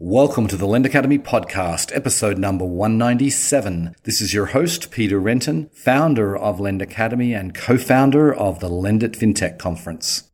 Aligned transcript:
Welcome 0.00 0.48
to 0.48 0.56
the 0.56 0.66
Lend 0.66 0.86
Academy 0.86 1.20
podcast, 1.20 1.94
episode 1.94 2.36
number 2.36 2.64
197. 2.64 3.94
This 4.02 4.20
is 4.20 4.34
your 4.34 4.46
host, 4.46 4.90
Peter 4.90 5.20
Renton, 5.20 5.70
founder 5.72 6.36
of 6.36 6.58
Lend 6.58 6.82
Academy 6.82 7.32
and 7.32 7.54
co-founder 7.54 8.34
of 8.34 8.58
the 8.58 8.68
LendIt 8.68 9.16
FinTech 9.16 9.56
Conference. 9.56 10.32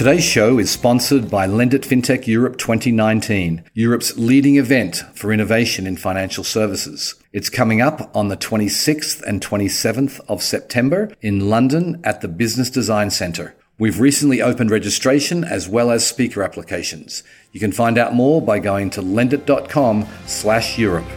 Today's 0.00 0.24
show 0.24 0.58
is 0.58 0.70
sponsored 0.70 1.30
by 1.30 1.46
Lendit 1.46 1.82
FinTech 1.82 2.26
Europe 2.26 2.56
2019, 2.56 3.64
Europe's 3.74 4.16
leading 4.16 4.56
event 4.56 5.02
for 5.14 5.30
innovation 5.30 5.86
in 5.86 5.98
financial 5.98 6.42
services. 6.42 7.16
It's 7.34 7.50
coming 7.50 7.82
up 7.82 8.10
on 8.16 8.28
the 8.28 8.36
26th 8.38 9.20
and 9.24 9.42
27th 9.42 10.18
of 10.26 10.42
September 10.42 11.12
in 11.20 11.50
London 11.50 12.00
at 12.02 12.22
the 12.22 12.28
Business 12.28 12.70
Design 12.70 13.10
Centre. 13.10 13.54
We've 13.78 14.00
recently 14.00 14.40
opened 14.40 14.70
registration 14.70 15.44
as 15.44 15.68
well 15.68 15.90
as 15.90 16.06
speaker 16.06 16.42
applications. 16.42 17.22
You 17.52 17.60
can 17.60 17.70
find 17.70 17.98
out 17.98 18.14
more 18.14 18.40
by 18.40 18.58
going 18.58 18.88
to 18.92 19.02
lendit.com 19.02 20.08
slash 20.24 20.78
Europe. 20.78 21.10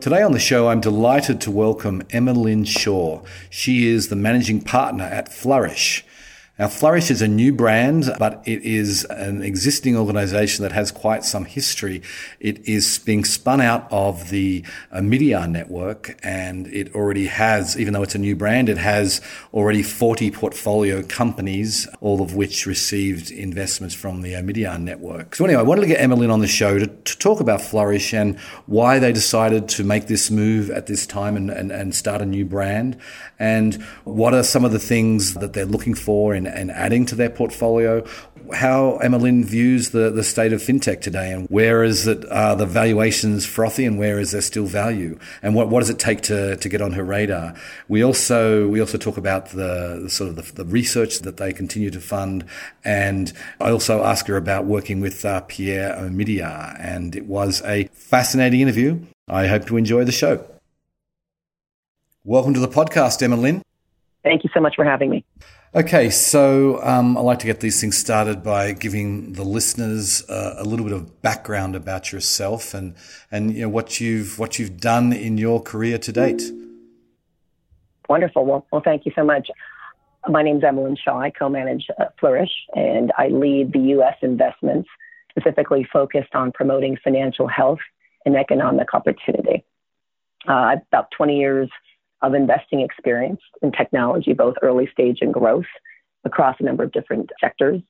Today 0.00 0.22
on 0.22 0.32
the 0.32 0.40
show, 0.40 0.68
I'm 0.68 0.80
delighted 0.80 1.40
to 1.42 1.52
welcome 1.52 2.02
Emmalyn 2.10 2.66
Shaw. 2.66 3.22
She 3.50 3.88
is 3.88 4.08
the 4.08 4.16
managing 4.16 4.62
partner 4.62 5.04
at 5.04 5.32
Flourish. 5.32 6.04
Now, 6.58 6.66
Flourish 6.66 7.12
is 7.12 7.22
a 7.22 7.28
new 7.28 7.52
brand, 7.52 8.10
but 8.18 8.42
it 8.44 8.62
is 8.62 9.04
an 9.04 9.42
existing 9.42 9.96
organization 9.96 10.64
that 10.64 10.72
has 10.72 10.90
quite 10.90 11.24
some 11.24 11.44
history. 11.44 12.02
It 12.40 12.68
is 12.68 12.98
being 12.98 13.24
spun 13.24 13.60
out 13.60 13.86
of 13.92 14.30
the 14.30 14.64
uh, 14.90 15.00
network 15.00 16.18
and 16.24 16.66
it 16.66 16.96
already 16.96 17.26
has, 17.26 17.78
even 17.78 17.92
though 17.92 18.02
it's 18.02 18.16
a 18.16 18.18
new 18.18 18.34
brand, 18.34 18.68
it 18.68 18.76
has 18.76 19.20
already 19.54 19.84
40 19.84 20.32
portfolio 20.32 21.02
companies, 21.04 21.86
all 22.00 22.20
of 22.20 22.34
which 22.34 22.66
received 22.66 23.30
investments 23.30 23.94
from 23.94 24.22
the 24.22 24.32
Omidyar 24.32 24.80
network. 24.80 25.36
So 25.36 25.44
anyway, 25.44 25.60
I 25.60 25.62
wanted 25.62 25.82
to 25.82 25.86
get 25.86 26.00
Emmalyn 26.00 26.32
on 26.32 26.40
the 26.40 26.48
show 26.48 26.76
to, 26.80 26.88
to, 26.88 27.18
talk 27.18 27.40
about 27.40 27.60
Flourish 27.60 28.12
and 28.12 28.38
why 28.66 28.98
they 28.98 29.12
decided 29.12 29.68
to 29.68 29.84
make 29.84 30.06
this 30.06 30.30
move 30.30 30.70
at 30.70 30.86
this 30.86 31.06
time 31.06 31.36
and, 31.36 31.50
and, 31.50 31.70
and 31.70 31.94
start 31.94 32.20
a 32.20 32.26
new 32.26 32.44
brand 32.44 32.96
and 33.38 33.80
what 34.04 34.34
are 34.34 34.42
some 34.42 34.64
of 34.64 34.72
the 34.72 34.78
things 34.78 35.34
that 35.34 35.52
they're 35.52 35.66
looking 35.66 35.94
for 35.94 36.34
in 36.34 36.47
and 36.54 36.70
adding 36.70 37.06
to 37.06 37.14
their 37.14 37.30
portfolio. 37.30 38.04
How 38.54 38.96
Emma 38.96 39.18
views 39.18 39.90
the, 39.90 40.10
the 40.10 40.24
state 40.24 40.52
of 40.52 40.60
fintech 40.60 41.00
today, 41.00 41.32
and 41.32 41.46
where 41.48 41.84
is 41.84 42.06
it 42.06 42.24
uh, 42.26 42.54
the 42.54 42.66
valuations 42.66 43.44
frothy, 43.44 43.84
and 43.84 43.98
where 43.98 44.18
is 44.18 44.32
there 44.32 44.40
still 44.40 44.64
value, 44.64 45.18
and 45.42 45.54
what, 45.54 45.68
what 45.68 45.80
does 45.80 45.90
it 45.90 45.98
take 45.98 46.22
to, 46.22 46.56
to 46.56 46.68
get 46.68 46.80
on 46.80 46.92
her 46.92 47.04
radar? 47.04 47.54
We 47.88 48.02
also 48.02 48.68
we 48.68 48.80
also 48.80 48.96
talk 48.96 49.16
about 49.16 49.50
the, 49.50 50.00
the 50.04 50.10
sort 50.10 50.30
of 50.30 50.36
the, 50.36 50.64
the, 50.64 50.64
research 50.64 51.20
that 51.20 51.36
they 51.36 51.52
continue 51.52 51.90
to 51.90 52.00
fund, 52.00 52.44
and 52.84 53.32
I 53.60 53.70
also 53.70 54.02
ask 54.02 54.26
her 54.28 54.36
about 54.36 54.64
working 54.64 55.00
with 55.00 55.24
uh, 55.24 55.42
Pierre 55.42 55.94
Omidyar, 55.94 56.76
and 56.80 57.14
it 57.14 57.26
was 57.26 57.62
a 57.64 57.84
fascinating 57.92 58.60
interview. 58.60 59.00
I 59.28 59.46
hope 59.46 59.66
to 59.66 59.76
enjoy 59.76 60.04
the 60.04 60.12
show. 60.12 60.44
Welcome 62.24 62.54
to 62.54 62.60
the 62.60 62.68
podcast, 62.68 63.22
Emma. 63.22 63.36
Thank 64.22 64.44
you 64.44 64.50
so 64.52 64.60
much 64.60 64.76
for 64.76 64.84
having 64.84 65.10
me. 65.10 65.24
Okay, 65.78 66.10
so 66.10 66.82
um, 66.82 67.16
I 67.16 67.20
like 67.20 67.38
to 67.38 67.46
get 67.46 67.60
these 67.60 67.80
things 67.80 67.96
started 67.96 68.42
by 68.42 68.72
giving 68.72 69.34
the 69.34 69.44
listeners 69.44 70.28
uh, 70.28 70.56
a 70.58 70.64
little 70.64 70.84
bit 70.84 70.92
of 70.92 71.22
background 71.22 71.76
about 71.76 72.10
yourself 72.10 72.74
and 72.74 72.96
and 73.30 73.54
you 73.54 73.62
know 73.62 73.68
what 73.68 74.00
you've 74.00 74.40
what 74.40 74.58
you've 74.58 74.80
done 74.80 75.12
in 75.12 75.38
your 75.38 75.62
career 75.62 75.96
to 75.98 76.10
date. 76.10 76.42
Wonderful. 78.08 78.44
Well, 78.44 78.66
well, 78.72 78.82
thank 78.84 79.06
you 79.06 79.12
so 79.14 79.22
much. 79.22 79.50
My 80.28 80.42
name 80.42 80.56
is 80.56 80.64
Emmalyn 80.64 80.96
Shaw. 80.98 81.20
I 81.20 81.30
co-manage 81.30 81.86
uh, 81.96 82.06
Flourish, 82.18 82.50
and 82.74 83.12
I 83.16 83.28
lead 83.28 83.72
the 83.72 83.84
U.S. 83.94 84.16
investments, 84.20 84.88
specifically 85.30 85.86
focused 85.92 86.34
on 86.34 86.50
promoting 86.50 86.96
financial 87.04 87.46
health 87.46 87.78
and 88.26 88.34
economic 88.34 88.94
opportunity. 88.94 89.64
Uh, 90.48 90.74
about 90.90 91.12
20 91.16 91.38
years 91.38 91.70
of 92.22 92.34
investing 92.34 92.80
experience 92.80 93.40
in 93.62 93.72
technology, 93.72 94.32
both 94.32 94.54
early 94.62 94.88
stage 94.92 95.18
and 95.20 95.32
growth 95.32 95.66
across 96.24 96.56
a 96.60 96.64
number 96.64 96.84
of 96.84 96.92
different 96.92 97.30
sectors. 97.40 97.80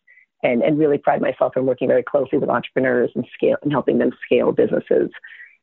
And, 0.45 0.63
and 0.63 0.79
really 0.79 0.99
pride 0.99 1.21
myself 1.21 1.57
in 1.57 1.67
working 1.67 1.89
very 1.89 2.05
closely 2.05 2.39
with 2.39 2.49
entrepreneurs 2.49 3.11
and 3.17 3.27
scale 3.35 3.57
and 3.61 3.73
helping 3.73 3.99
them 3.99 4.13
scale 4.25 4.53
businesses. 4.53 5.11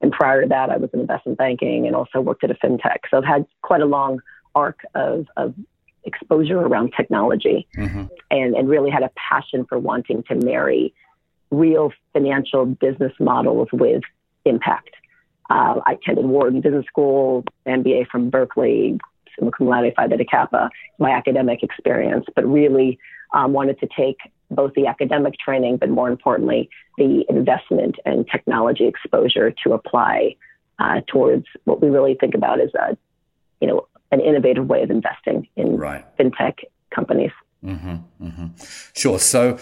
And 0.02 0.12
prior 0.12 0.42
to 0.42 0.50
that, 0.50 0.70
I 0.70 0.76
was 0.76 0.90
in 0.94 1.00
investment 1.00 1.38
banking 1.38 1.88
and 1.88 1.96
also 1.96 2.20
worked 2.20 2.44
at 2.44 2.52
a 2.52 2.56
fintech. 2.56 2.98
So 3.10 3.18
I've 3.18 3.24
had 3.24 3.46
quite 3.62 3.80
a 3.80 3.86
long 3.86 4.20
arc 4.54 4.80
of, 4.94 5.28
of 5.38 5.54
exposure 6.04 6.60
around 6.60 6.94
technology 6.96 7.68
mm-hmm. 7.78 8.06
and, 8.32 8.56
and 8.56 8.70
really 8.70 8.92
had 8.92 9.04
a 9.04 9.12
passion 9.16 9.66
for 9.68 9.80
wanting 9.80 10.24
to 10.24 10.36
marry 10.36 10.94
real 11.52 11.92
financial 12.14 12.66
business 12.66 13.14
models 13.20 13.70
with 13.72 14.04
impact. 14.46 14.90
Uh, 15.50 15.80
I 15.86 15.94
attended 15.94 16.26
Wharton 16.26 16.62
Business 16.62 16.86
School, 16.88 17.44
MBA 17.68 18.08
from 18.08 18.30
Berkeley, 18.30 19.00
summa 19.38 19.52
cum 19.52 19.68
laude, 19.68 19.94
Phi 19.96 20.08
Beta 20.08 20.26
Kappa, 20.26 20.70
my 21.00 21.12
academic 21.12 21.62
experience, 21.64 22.26
but 22.36 22.46
really 22.46 22.98
um, 23.34 23.54
wanted 23.54 23.80
to 23.80 23.88
take 23.96 24.18
both 24.52 24.74
the 24.76 24.88
academic 24.88 25.34
training, 25.38 25.78
but 25.78 25.90
more 25.90 26.10
importantly, 26.10 26.70
the 26.98 27.26
investment 27.30 27.96
and 28.06 28.26
technology 28.32 28.86
exposure 28.86 29.54
to 29.64 29.74
apply 29.74 30.36
uh, 30.80 31.02
towards 31.08 31.46
what 31.66 31.82
we 31.82 31.90
really 31.90 32.16
think 32.20 32.36
about 32.36 32.60
as 32.60 32.74
a, 32.76 32.98
you 33.62 33.68
know, 33.68 33.88
an 34.12 34.22
innovative 34.22 34.68
way 34.68 34.84
of 34.84 34.92
investing 34.92 35.48
in 35.56 35.78
right. 35.78 36.06
fintech 36.18 36.60
companies. 36.94 37.32
Mm-hmm, 37.64 38.26
mm-hmm. 38.28 38.46
Sure. 38.94 39.20
So 39.20 39.58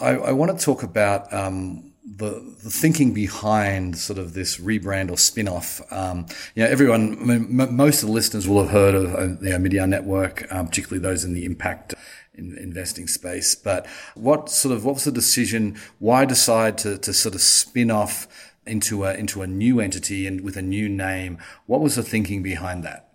I, 0.00 0.10
I, 0.10 0.32
want 0.32 0.56
to 0.56 0.62
talk 0.62 0.82
about 0.82 1.32
um, 1.32 1.92
the, 2.04 2.56
the 2.62 2.70
thinking 2.70 3.12
behind 3.12 3.98
sort 3.98 4.18
of 4.18 4.32
this 4.32 4.58
rebrand 4.58 5.10
or 5.10 5.18
spin-off. 5.18 5.80
Um, 5.92 6.26
you 6.54 6.64
know, 6.64 6.70
everyone, 6.70 7.18
I 7.20 7.24
mean, 7.24 7.60
m- 7.60 7.76
most 7.76 8.02
of 8.02 8.08
the 8.08 8.14
listeners 8.14 8.48
will 8.48 8.62
have 8.62 8.70
heard 8.70 8.94
of 8.94 9.14
uh, 9.14 9.26
the 9.40 9.50
Omidyar 9.50 9.88
Network, 9.88 10.50
um, 10.52 10.66
particularly 10.66 11.02
those 11.02 11.24
in 11.24 11.34
the 11.34 11.44
impact 11.44 11.94
in 12.34 12.56
investing 12.56 13.06
space. 13.06 13.54
But 13.54 13.86
what 14.14 14.48
sort 14.48 14.74
of 14.74 14.84
what 14.84 14.94
was 14.94 15.04
the 15.04 15.12
decision? 15.12 15.76
Why 15.98 16.24
decide 16.24 16.78
to 16.78 16.96
to 16.98 17.12
sort 17.12 17.34
of 17.34 17.42
spin 17.42 17.90
off 17.90 18.26
into 18.66 19.04
a 19.04 19.14
into 19.14 19.42
a 19.42 19.46
new 19.46 19.80
entity 19.80 20.26
and 20.26 20.40
with 20.40 20.56
a 20.56 20.62
new 20.62 20.88
name? 20.88 21.38
What 21.66 21.80
was 21.80 21.96
the 21.96 22.02
thinking 22.02 22.42
behind 22.42 22.82
that? 22.84 23.08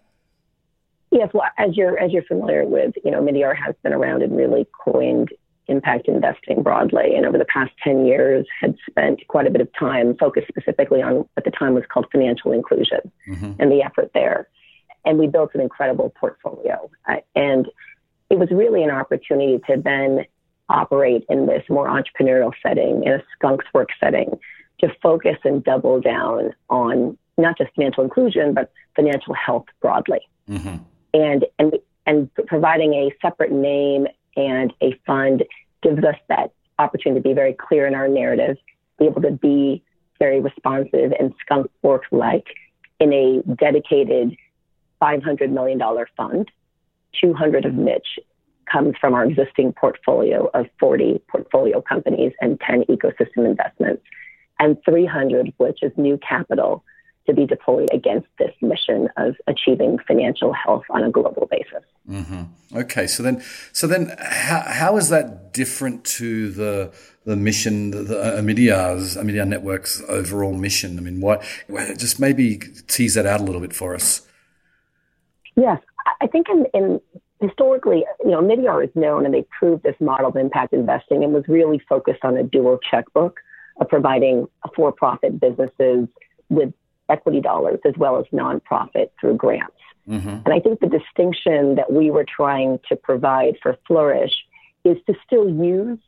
Yes, 1.12 1.29
well, 1.34 1.47
as 1.57 1.75
you're 1.75 1.97
as 1.97 2.12
you're 2.12 2.23
familiar 2.23 2.66
with, 2.66 2.94
you 3.03 3.12
know, 3.12 3.22
Omidyar 3.22 3.56
has 3.56 3.73
been 3.84 3.94
around 3.94 4.22
and 4.22 4.35
really 4.35 4.67
coined 4.84 5.29
impact 5.68 6.08
investing 6.08 6.64
broadly. 6.64 7.16
And 7.16 7.26
over 7.26 7.38
the 7.38 7.46
past 7.46 7.72
10 7.84 8.06
years, 8.06 8.46
had 8.59 8.76
spent 8.90 9.28
quite 9.28 9.48
a 9.48 9.50
bit 9.50 9.62
of 9.62 9.70
time 9.78 10.16
focused 10.18 10.48
specifically 10.48 11.02
on 11.02 11.18
what 11.18 11.28
at 11.38 11.44
the 11.46 11.52
time 11.52 11.74
was 11.74 11.84
called 11.92 12.08
financial 12.12 12.52
inclusion 12.52 13.12
mm-hmm. 13.28 13.53
and 13.59 13.72
the 13.72 13.81
effort 13.81 14.12
there. 14.14 14.48
And 15.06 15.20
we 15.20 15.28
built 15.28 15.52
an 15.53 15.62
incredible 15.62 16.14
portfolio. 16.20 16.90
Uh, 17.08 17.18
and 17.36 17.68
it 18.30 18.40
was 18.40 18.50
really 18.52 18.84
an 18.84 18.90
opportunity 18.90 19.59
to 19.68 19.81
then 19.81 20.26
operate 20.70 21.26
in 21.30 21.46
this 21.46 21.64
more 21.70 21.88
entrepreneurial 21.88 22.52
setting, 22.64 23.03
in 23.03 23.14
a 23.14 23.24
skunk 23.36 23.62
works 23.74 23.94
setting, 24.00 24.40
to 24.80 24.90
focus 25.02 25.38
and 25.44 25.64
double 25.64 26.02
down 26.02 26.53
on 26.70 27.18
not 27.38 27.58
just 27.58 27.74
financial 27.76 28.03
inclusion, 28.03 28.53
but 28.53 28.72
financial 28.96 29.34
health 29.34 29.66
broadly. 29.82 30.22
Mm-hmm. 30.50 30.78
And, 31.14 31.46
and, 31.59 31.74
and 32.06 32.30
providing 32.47 32.94
a 32.94 33.12
separate 33.22 33.52
name 33.52 34.08
and 34.35 34.73
a 34.81 35.00
fund 35.06 35.44
gives 35.81 36.03
us 36.03 36.16
that 36.29 36.51
opportunity 36.79 37.22
to 37.22 37.29
be 37.29 37.34
very 37.34 37.53
clear 37.53 37.85
in 37.88 37.96
our 37.96 38.07
narrative, 38.07 38.57
be 39.00 39.06
able 39.06 39.22
to 39.22 39.31
be 39.31 39.84
very 40.19 40.40
responsive 40.40 41.13
and 41.19 41.34
skunk 41.41 41.70
work 41.82 42.03
like 42.11 42.47
in 42.99 43.14
a 43.14 43.41
dedicated 43.55 44.35
$500 45.02 45.52
million 45.52 45.79
fund. 46.16 46.49
200 47.22 47.66
of 47.66 47.76
which 47.76 48.20
comes 48.70 48.96
from 48.99 49.14
our 49.14 49.26
existing 49.26 49.72
portfolio 49.73 50.49
of 50.53 50.66
40 50.79 51.22
portfolio 51.29 51.81
companies 51.81 52.34
and 52.41 52.59
10 52.59 52.84
ecosystem 52.90 53.46
investments, 53.46 54.03
and 54.59 54.78
300 54.84 55.53
which 55.58 55.79
is 55.81 55.91
new 55.96 56.17
capital 56.17 56.84
to 57.26 57.34
be 57.34 57.46
deployed 57.46 57.90
against 57.94 58.28
this 58.38 58.54
mission 58.62 59.10
of 59.18 59.36
achieving 59.48 59.98
financial 60.08 60.54
health 60.54 60.84
on 60.90 61.04
a 61.04 61.10
global 61.10 61.48
basis. 61.50 61.84
Mm-hmm. 62.10 62.44
Okay, 62.78 63.08
so 63.08 63.24
then, 63.24 63.44
so 63.72 63.88
then, 63.88 64.16
how, 64.20 64.64
how 64.68 64.98
is 64.98 65.10
that 65.10 65.54
different 65.54 66.04
to 66.06 66.52
the 66.52 66.94
the 67.26 67.36
mission, 67.36 67.90
the, 67.90 68.04
the 68.04 68.16
Omidyar's, 68.16 69.18
Omidyar 69.18 69.48
Network's 69.48 70.04
overall 70.08 70.54
mission? 70.54 71.00
I 71.00 71.02
mean, 71.02 71.22
what? 71.22 71.44
Just 71.98 72.20
maybe 72.20 72.60
tease 72.88 73.16
that 73.16 73.26
out 73.26 73.42
a 73.42 73.44
little 73.44 73.62
bit 73.62 73.74
for 73.74 73.96
us. 73.96 74.28
Yes, 75.56 75.80
I 76.22 76.28
think 76.28 76.48
in, 76.50 76.68
in 76.74 77.02
historically, 77.42 78.06
you 78.24 78.32
know, 78.32 78.42
Omidyar 78.42 78.84
is 78.84 78.92
known 78.96 79.26
and 79.26 79.34
they 79.34 79.46
proved 79.58 79.84
this 79.84 79.96
model 80.00 80.28
of 80.28 80.36
impact 80.36 80.74
investing 80.74 81.24
and 81.24 81.34
was 81.34 81.44
really 81.48 81.82
focused 81.90 82.24
on 82.24 82.38
a 82.38 82.44
dual 82.44 82.78
checkbook 82.90 83.40
of 83.82 83.90
providing 83.90 84.48
for-profit 84.76 85.40
businesses 85.40 86.08
with 86.50 86.74
equity 87.09 87.41
dollars 87.41 87.79
as 87.85 87.93
well 87.97 88.17
as 88.17 88.25
nonprofit 88.34 89.09
through 89.19 89.35
grants. 89.35 89.75
Mm-hmm. 90.07 90.29
And 90.29 90.53
I 90.53 90.59
think 90.59 90.79
the 90.79 90.87
distinction 90.87 91.75
that 91.75 91.91
we 91.91 92.11
were 92.11 92.25
trying 92.25 92.79
to 92.90 92.96
provide 92.96 93.57
for 93.61 93.78
Flourish 93.87 94.34
is 94.84 94.97
to 95.07 95.16
still 95.25 95.49
use 95.49 95.99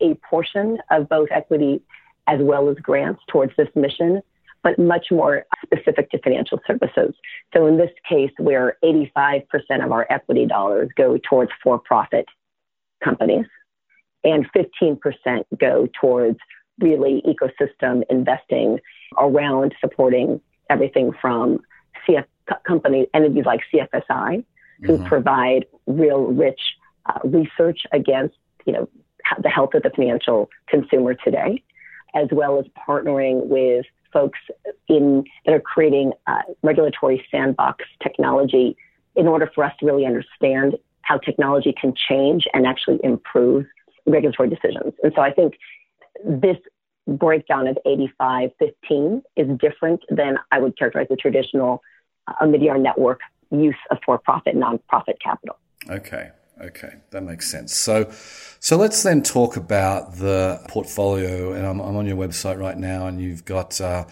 a 0.00 0.14
portion 0.28 0.78
of 0.90 1.08
both 1.08 1.28
equity 1.30 1.82
as 2.26 2.40
well 2.40 2.68
as 2.68 2.76
grants 2.76 3.20
towards 3.28 3.52
this 3.56 3.68
mission, 3.74 4.22
but 4.62 4.78
much 4.78 5.06
more 5.10 5.44
specific 5.64 6.10
to 6.10 6.18
financial 6.18 6.60
services. 6.66 7.14
So 7.52 7.66
in 7.66 7.76
this 7.76 7.90
case, 8.08 8.30
where 8.38 8.76
85% 8.82 9.44
of 9.84 9.92
our 9.92 10.06
equity 10.10 10.46
dollars 10.46 10.88
go 10.96 11.18
towards 11.18 11.50
for 11.62 11.78
profit 11.78 12.26
companies 13.02 13.46
and 14.22 14.46
15% 14.52 15.44
go 15.58 15.88
towards 16.00 16.38
really 16.80 17.22
ecosystem 17.26 18.02
investing 18.08 18.80
around 19.18 19.74
supporting 19.80 20.40
everything 20.70 21.12
from 21.20 21.60
CF 22.06 22.24
companies, 22.66 23.06
entities 23.14 23.44
like 23.46 23.60
CFSI, 23.72 24.44
who 24.82 24.98
mm-hmm. 24.98 25.06
provide 25.06 25.66
real 25.86 26.26
rich 26.26 26.60
uh, 27.06 27.18
research 27.24 27.80
against, 27.92 28.36
you 28.66 28.72
know, 28.72 28.88
the 29.42 29.48
health 29.48 29.74
of 29.74 29.82
the 29.82 29.90
financial 29.90 30.50
consumer 30.68 31.14
today, 31.14 31.62
as 32.14 32.28
well 32.30 32.58
as 32.58 32.66
partnering 32.88 33.46
with 33.46 33.86
folks 34.12 34.38
in 34.88 35.24
that 35.44 35.54
are 35.54 35.60
creating 35.60 36.12
uh, 36.26 36.42
regulatory 36.62 37.24
sandbox 37.30 37.84
technology 38.02 38.76
in 39.16 39.26
order 39.26 39.50
for 39.54 39.64
us 39.64 39.72
to 39.80 39.86
really 39.86 40.06
understand 40.06 40.76
how 41.02 41.18
technology 41.18 41.74
can 41.78 41.94
change 41.94 42.46
and 42.54 42.66
actually 42.66 42.98
improve 43.02 43.66
regulatory 44.06 44.48
decisions. 44.48 44.94
And 45.02 45.12
so 45.14 45.22
I 45.22 45.32
think 45.32 45.54
this 46.24 46.56
breakdown 47.06 47.66
of 47.66 47.78
85 47.86 48.50
15 48.58 49.22
is 49.36 49.58
different 49.58 50.02
than 50.08 50.38
I 50.50 50.58
would 50.58 50.78
characterize 50.78 51.06
the 51.10 51.16
traditional 51.16 51.82
uh, 52.26 52.32
Omidyar 52.42 52.80
network 52.80 53.20
use 53.50 53.76
of 53.90 53.98
for 54.04 54.18
profit, 54.18 54.56
nonprofit 54.56 55.20
capital. 55.22 55.58
Okay. 55.88 56.30
Okay, 56.60 56.94
that 57.10 57.22
makes 57.22 57.50
sense. 57.50 57.74
So, 57.74 58.08
so 58.60 58.76
let's 58.76 59.02
then 59.02 59.24
talk 59.24 59.56
about 59.56 60.14
the 60.14 60.64
portfolio. 60.68 61.52
And 61.52 61.66
I'm, 61.66 61.80
I'm 61.80 61.96
on 61.96 62.06
your 62.06 62.16
website 62.16 62.60
right 62.60 62.78
now, 62.78 63.08
and 63.08 63.20
you've 63.20 63.44
got, 63.44 63.80
uh 63.80 64.04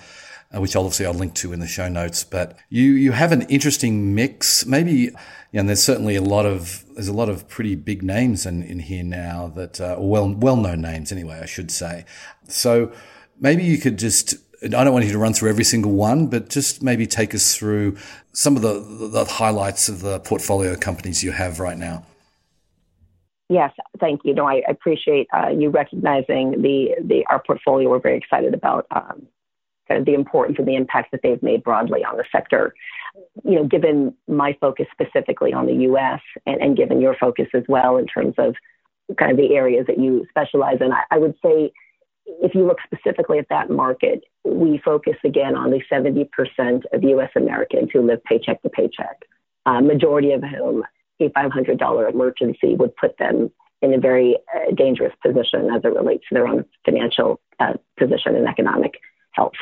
which 0.55 0.77
obviously 0.77 1.07
I'll 1.07 1.15
link 1.15 1.35
to 1.37 1.53
in 1.53 1.61
the 1.61 1.67
show 1.67 1.89
notes. 1.89 2.25
But 2.25 2.59
you 2.69 2.83
you 2.83 3.13
have 3.13 3.33
an 3.33 3.43
interesting 3.43 4.15
mix. 4.15 4.67
Maybe 4.67 5.11
and 5.55 5.69
there's 5.69 5.83
certainly 5.83 6.17
a 6.17 6.23
lot 6.23 6.47
of 6.47 6.85
there's 6.95 7.09
a 7.09 7.13
lot 7.13 7.29
of 7.29 7.49
pretty 7.49 7.75
big 7.75 8.03
names 8.03 8.47
in, 8.47 8.63
in 8.63 8.81
here 8.81 9.05
now 9.05 9.49
that 9.55 9.81
uh, 9.81 9.97
well 9.99 10.33
well 10.35 10.57
known 10.57 10.81
names 10.83 11.13
anyway 11.13 11.41
I 11.43 11.47
should 11.47 11.71
say. 11.71 12.05
So 12.49 12.93
maybe 13.41 13.65
you 13.65 13.79
could 13.79 13.99
just 13.99 14.35
I 14.65 14.69
don't 14.69 14.93
want 14.93 15.05
you 15.05 15.13
to 15.13 15.19
run 15.19 15.35
through 15.35 15.51
every 15.51 15.65
single 15.65 15.93
one, 15.93 16.29
but 16.29 16.49
just 16.49 16.83
maybe 16.83 17.07
take 17.07 17.35
us 17.35 17.57
through 17.57 17.97
some 18.33 18.55
of 18.55 18.63
the, 18.63 19.09
the 19.09 19.25
highlights 19.25 19.89
of 19.89 20.01
the 20.01 20.21
portfolio 20.21 20.77
companies 20.77 21.25
you 21.25 21.33
have 21.33 21.59
right 21.59 21.77
now. 21.77 22.07
Yes, 23.49 23.73
thank 23.99 24.21
you. 24.25 24.35
No, 24.35 24.47
I 24.47 24.63
appreciate 24.69 25.27
uh, 25.35 25.49
you 25.49 25.71
recognizing 25.71 26.63
the 26.63 26.95
the 27.03 27.25
our 27.29 27.43
portfolio. 27.43 27.91
We're 27.91 28.01
very 28.01 28.17
excited 28.19 28.55
about 28.55 28.87
um, 28.91 29.27
kind 29.89 30.01
of 30.01 30.07
the 30.07 30.15
importance 30.15 30.59
and 30.59 30.67
the 30.67 30.77
impact 30.77 31.11
that 31.13 31.21
they've 31.23 31.43
made 31.43 31.63
broadly 31.65 32.05
on 32.05 32.17
the 32.17 32.25
sector 32.31 32.73
you 33.45 33.57
know, 33.57 33.65
given 33.65 34.15
my 34.29 34.57
focus 34.61 34.87
specifically 34.93 35.53
on 35.53 35.67
the 35.67 35.75
U.S. 35.75 36.21
and, 36.47 36.61
and 36.61 36.77
given 36.77 37.01
your 37.01 37.17
focus 37.19 37.49
as 37.55 37.65
well 37.69 37.97
in 37.97 38.07
terms 38.07 38.35
of 38.39 38.55
kind 39.19 39.31
of 39.31 39.37
the 39.37 39.55
areas 39.55 39.87
that 39.87 39.99
you 39.99 40.27
specialize 40.31 40.79
in, 40.81 40.93
I, 40.93 41.03
I 41.11 41.19
would 41.19 41.35
say 41.45 41.73
if 42.27 42.55
you 42.55 42.67
look 42.67 42.79
specifically 42.85 43.39
at 43.39 43.49
that 43.51 43.71
market, 43.71 44.25
we 44.45 44.81
focus 44.85 45.17
again 45.25 45.55
on 45.57 45.71
the 45.71 45.83
70% 45.91 46.29
of 46.93 47.03
U.S. 47.03 47.31
Americans 47.37 47.91
who 47.93 48.03
live 48.03 48.23
paycheck 48.25 48.63
to 48.63 48.69
paycheck, 48.69 49.23
uh, 49.67 49.81
majority 49.81 50.33
of 50.33 50.43
whom 50.43 50.85
a 51.21 51.29
$500 51.29 52.11
emergency 52.11 52.75
would 52.75 52.97
put 52.97 53.17
them 53.19 53.51
in 53.81 53.95
a 53.95 53.99
very 53.99 54.37
uh, 54.55 54.73
dangerous 54.75 55.13
position 55.25 55.69
as 55.75 55.83
it 55.85 55.89
relates 55.89 56.25
to 56.29 56.35
their 56.35 56.47
own 56.47 56.65
financial 56.85 57.41
uh, 57.59 57.75
position 57.99 58.37
and 58.37 58.47
economic 58.47 58.95
health. 59.33 59.53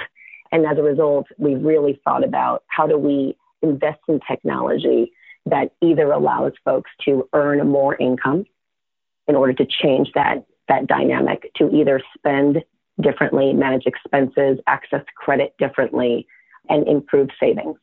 And 0.53 0.67
as 0.67 0.79
a 0.79 0.83
result, 0.83 1.27
we've 1.39 1.63
really 1.63 2.01
thought 2.05 2.25
about 2.25 2.65
how 2.67 2.87
do 2.87 2.99
we 2.99 3.37
invest 3.63 4.01
in 4.09 4.21
technology 4.29 5.13
that 5.47 5.73
either 5.81 6.11
allows 6.13 6.53
folks 6.65 6.91
to 7.05 7.29
earn 7.33 7.67
more 7.69 7.97
income 7.97 8.45
in 9.27 9.37
order 9.37 9.53
to 9.53 9.65
change 9.65 10.11
that, 10.15 10.45
that 10.71 10.87
dynamic, 10.87 11.53
to 11.57 11.69
either 11.71 12.01
spend 12.17 12.63
differently, 13.01 13.53
manage 13.53 13.85
expenses, 13.87 14.59
access 14.67 15.05
credit 15.17 15.55
differently, 15.59 16.27
and 16.69 16.87
improve 16.89 17.29
savings. 17.39 17.77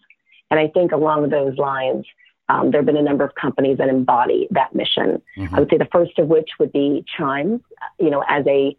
And 0.49 0.59
I 0.59 0.67
think 0.69 0.91
along 0.91 1.29
those 1.29 1.57
lines, 1.57 2.05
um, 2.49 2.71
there 2.71 2.79
have 2.79 2.85
been 2.85 2.97
a 2.97 3.01
number 3.01 3.25
of 3.25 3.35
companies 3.35 3.77
that 3.77 3.89
embody 3.89 4.47
that 4.51 4.73
mission. 4.73 5.21
Mm-hmm. 5.37 5.53
I 5.53 5.59
would 5.59 5.69
say 5.69 5.77
the 5.77 5.89
first 5.91 6.17
of 6.17 6.27
which 6.27 6.49
would 6.59 6.71
be 6.71 7.03
Chime, 7.17 7.61
you 7.99 8.09
know, 8.09 8.23
as 8.27 8.45
a 8.47 8.75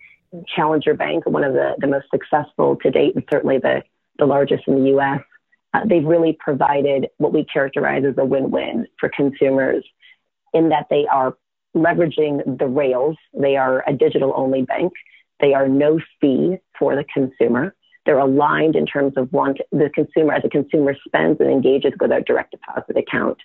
challenger 0.55 0.95
bank, 0.95 1.27
one 1.27 1.45
of 1.45 1.53
the, 1.53 1.75
the 1.79 1.87
most 1.87 2.07
successful 2.11 2.77
to 2.77 2.91
date, 2.91 3.15
and 3.15 3.25
certainly 3.31 3.59
the, 3.59 3.83
the 4.19 4.27
largest 4.27 4.65
in 4.67 4.83
the 4.83 4.97
US. 4.99 5.21
Uh, 5.75 5.81
they've 5.85 6.05
really 6.05 6.37
provided 6.41 7.09
what 7.19 7.35
we 7.35 7.45
characterize 7.45 8.05
as 8.09 8.15
a 8.17 8.25
win 8.25 8.51
win 8.51 8.87
for 8.99 9.11
consumers 9.15 9.85
in 10.55 10.71
that 10.71 10.87
they 10.89 11.07
are 11.13 11.37
leveraging 11.83 12.59
the 12.59 12.67
rails. 12.67 13.17
They 13.35 13.57
are 13.57 13.85
a 13.87 13.93
digital 13.93 14.33
only 14.37 14.63
bank. 14.63 14.93
They 15.41 15.55
are 15.55 15.69
no 15.69 16.01
fee 16.21 16.59
for 16.79 16.97
the 16.97 17.05
consumer. 17.05 17.75
They're 18.07 18.19
aligned 18.19 18.75
in 18.75 18.87
terms 18.87 19.15
of 19.17 19.33
want 19.33 19.59
the 19.71 19.91
consumer 19.95 20.33
as 20.33 20.45
a 20.45 20.49
consumer 20.49 20.97
spends 21.07 21.41
and 21.41 21.51
engages 21.51 21.93
with 22.01 22.11
a 22.11 22.23
direct 22.23 22.53
deposit 22.53 22.97
account. 22.97 23.39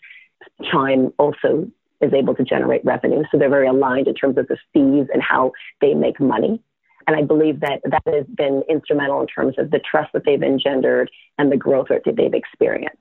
Chime 0.72 1.14
also 1.18 1.70
is 2.02 2.14
able 2.14 2.36
to 2.36 2.44
generate 2.44 2.84
revenue. 2.86 3.24
So 3.32 3.38
they're 3.38 3.50
very 3.50 3.68
aligned 3.68 4.08
in 4.08 4.16
terms 4.16 4.38
of 4.38 4.48
the 4.48 4.58
fees 4.74 5.08
and 5.14 5.22
how 5.22 5.52
they 5.82 5.94
make 5.94 6.20
money. 6.20 6.62
And 7.08 7.16
I 7.16 7.22
believe 7.22 7.60
that 7.60 7.82
that 7.84 8.04
has 8.06 8.26
been 8.36 8.64
instrumental 8.70 9.22
in 9.22 9.28
terms 9.28 9.56
of 9.58 9.72
the 9.72 9.80
trust 9.80 10.14
that 10.14 10.24
they've 10.26 10.42
engendered 10.42 11.12
and 11.38 11.52
the 11.52 11.58
growth 11.58 11.88
that 11.90 12.04
they've 12.06 12.34
experienced. 12.34 12.98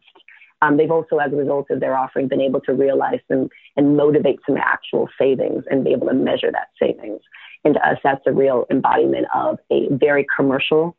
Um, 0.62 0.76
they've 0.76 0.90
also, 0.90 1.18
as 1.18 1.32
a 1.32 1.36
result 1.36 1.70
of 1.70 1.80
their 1.80 1.96
offering, 1.96 2.28
been 2.28 2.40
able 2.40 2.60
to 2.62 2.72
realize 2.72 3.18
some 3.28 3.50
and 3.76 3.96
motivate 3.96 4.38
some 4.46 4.56
actual 4.56 5.08
savings 5.18 5.64
and 5.70 5.84
be 5.84 5.90
able 5.90 6.06
to 6.06 6.14
measure 6.14 6.50
that 6.52 6.68
savings. 6.80 7.20
And 7.64 7.74
to 7.74 7.86
us, 7.86 7.98
that's 8.02 8.22
a 8.26 8.32
real 8.32 8.66
embodiment 8.70 9.26
of 9.34 9.58
a 9.70 9.88
very 9.90 10.24
commercial 10.34 10.96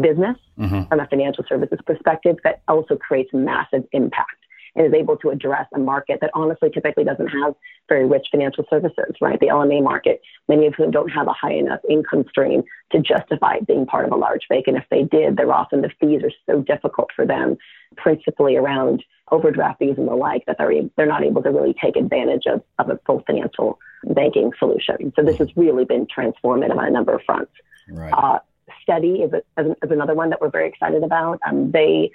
business 0.00 0.36
mm-hmm. 0.58 0.88
from 0.88 1.00
a 1.00 1.06
financial 1.06 1.44
services 1.48 1.78
perspective 1.86 2.36
that 2.44 2.62
also 2.66 2.96
creates 2.96 3.30
massive 3.32 3.84
impact 3.92 4.43
and 4.76 4.86
is 4.86 4.94
able 4.94 5.16
to 5.18 5.30
address 5.30 5.66
a 5.74 5.78
market 5.78 6.20
that 6.20 6.30
honestly 6.34 6.70
typically 6.70 7.04
doesn't 7.04 7.28
have 7.28 7.54
very 7.88 8.06
rich 8.06 8.26
financial 8.30 8.64
services, 8.68 9.14
right? 9.20 9.38
The 9.38 9.48
LMI 9.48 9.82
market, 9.82 10.20
many 10.48 10.66
of 10.66 10.74
whom 10.74 10.90
don't 10.90 11.10
have 11.10 11.26
a 11.26 11.32
high 11.32 11.52
enough 11.52 11.80
income 11.88 12.24
stream 12.28 12.64
to 12.92 13.00
justify 13.00 13.60
being 13.60 13.86
part 13.86 14.06
of 14.06 14.12
a 14.12 14.16
large 14.16 14.48
bank. 14.48 14.66
And 14.66 14.76
if 14.76 14.84
they 14.90 15.04
did, 15.04 15.36
they're 15.36 15.52
often 15.52 15.82
the 15.82 15.90
fees 16.00 16.22
are 16.22 16.32
so 16.46 16.62
difficult 16.62 17.10
for 17.14 17.26
them, 17.26 17.56
principally 17.96 18.56
around 18.56 19.04
overdraft 19.30 19.78
fees 19.78 19.94
and 19.96 20.08
the 20.08 20.14
like, 20.14 20.44
that 20.46 20.56
they're, 20.58 20.72
they're 20.96 21.06
not 21.06 21.24
able 21.24 21.42
to 21.42 21.50
really 21.50 21.74
take 21.74 21.96
advantage 21.96 22.46
of, 22.46 22.62
of 22.78 22.90
a 22.90 22.98
full 23.06 23.22
financial 23.26 23.78
banking 24.04 24.52
solution. 24.58 25.12
So 25.16 25.22
this 25.22 25.38
has 25.38 25.48
really 25.56 25.84
been 25.84 26.06
transformative 26.06 26.76
on 26.76 26.86
a 26.86 26.90
number 26.90 27.14
of 27.14 27.22
fronts. 27.24 27.52
Right. 27.88 28.12
Uh, 28.12 28.38
Steady 28.82 29.22
is, 29.22 29.32
a, 29.32 29.62
is, 29.62 29.90
another 29.90 30.14
one 30.14 30.30
that 30.30 30.40
we're 30.40 30.50
very 30.50 30.68
excited 30.68 31.02
about. 31.02 31.40
Um, 31.46 31.70
they 31.70 32.10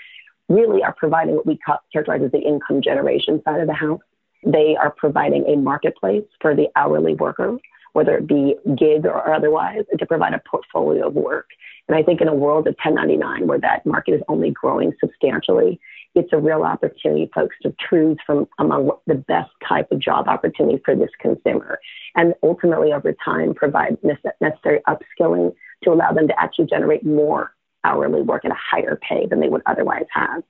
really 0.49 0.83
are 0.83 0.93
providing 0.93 1.35
what 1.35 1.45
we 1.45 1.59
characterize 1.93 2.21
as 2.23 2.31
the 2.31 2.39
income 2.39 2.81
generation 2.81 3.41
side 3.45 3.61
of 3.61 3.67
the 3.67 3.73
house. 3.73 4.01
They 4.45 4.75
are 4.75 4.91
providing 4.91 5.45
a 5.47 5.55
marketplace 5.55 6.25
for 6.41 6.55
the 6.55 6.67
hourly 6.75 7.13
worker, 7.13 7.57
whether 7.93 8.17
it 8.17 8.27
be 8.27 8.55
gig 8.75 9.05
or 9.05 9.33
otherwise, 9.33 9.83
to 9.97 10.05
provide 10.05 10.33
a 10.33 10.41
portfolio 10.49 11.07
of 11.07 11.13
work. 11.13 11.47
And 11.87 11.97
I 11.97 12.03
think 12.03 12.21
in 12.21 12.27
a 12.27 12.33
world 12.33 12.67
of 12.67 12.75
1099 12.83 13.47
where 13.47 13.59
that 13.59 13.85
market 13.85 14.13
is 14.13 14.21
only 14.27 14.51
growing 14.51 14.93
substantially, 14.99 15.79
it's 16.15 16.33
a 16.33 16.37
real 16.37 16.63
opportunity, 16.63 17.29
folks, 17.33 17.55
to 17.63 17.73
choose 17.89 18.17
from 18.25 18.47
among 18.57 18.91
the 19.05 19.15
best 19.15 19.51
type 19.67 19.91
of 19.91 19.99
job 19.99 20.27
opportunity 20.27 20.81
for 20.83 20.95
this 20.95 21.09
consumer. 21.19 21.79
And 22.15 22.33
ultimately, 22.41 22.91
over 22.93 23.13
time, 23.23 23.53
provide 23.53 23.97
necessary 24.03 24.81
upskilling 24.87 25.53
to 25.83 25.91
allow 25.91 26.11
them 26.11 26.27
to 26.27 26.39
actually 26.39 26.65
generate 26.65 27.05
more 27.05 27.53
hourly 27.83 28.21
work 28.21 28.45
at 28.45 28.51
a 28.51 28.57
higher 28.57 28.99
pay 29.01 29.25
than 29.27 29.39
they 29.39 29.49
would 29.49 29.61
otherwise 29.65 30.05
have. 30.11 30.43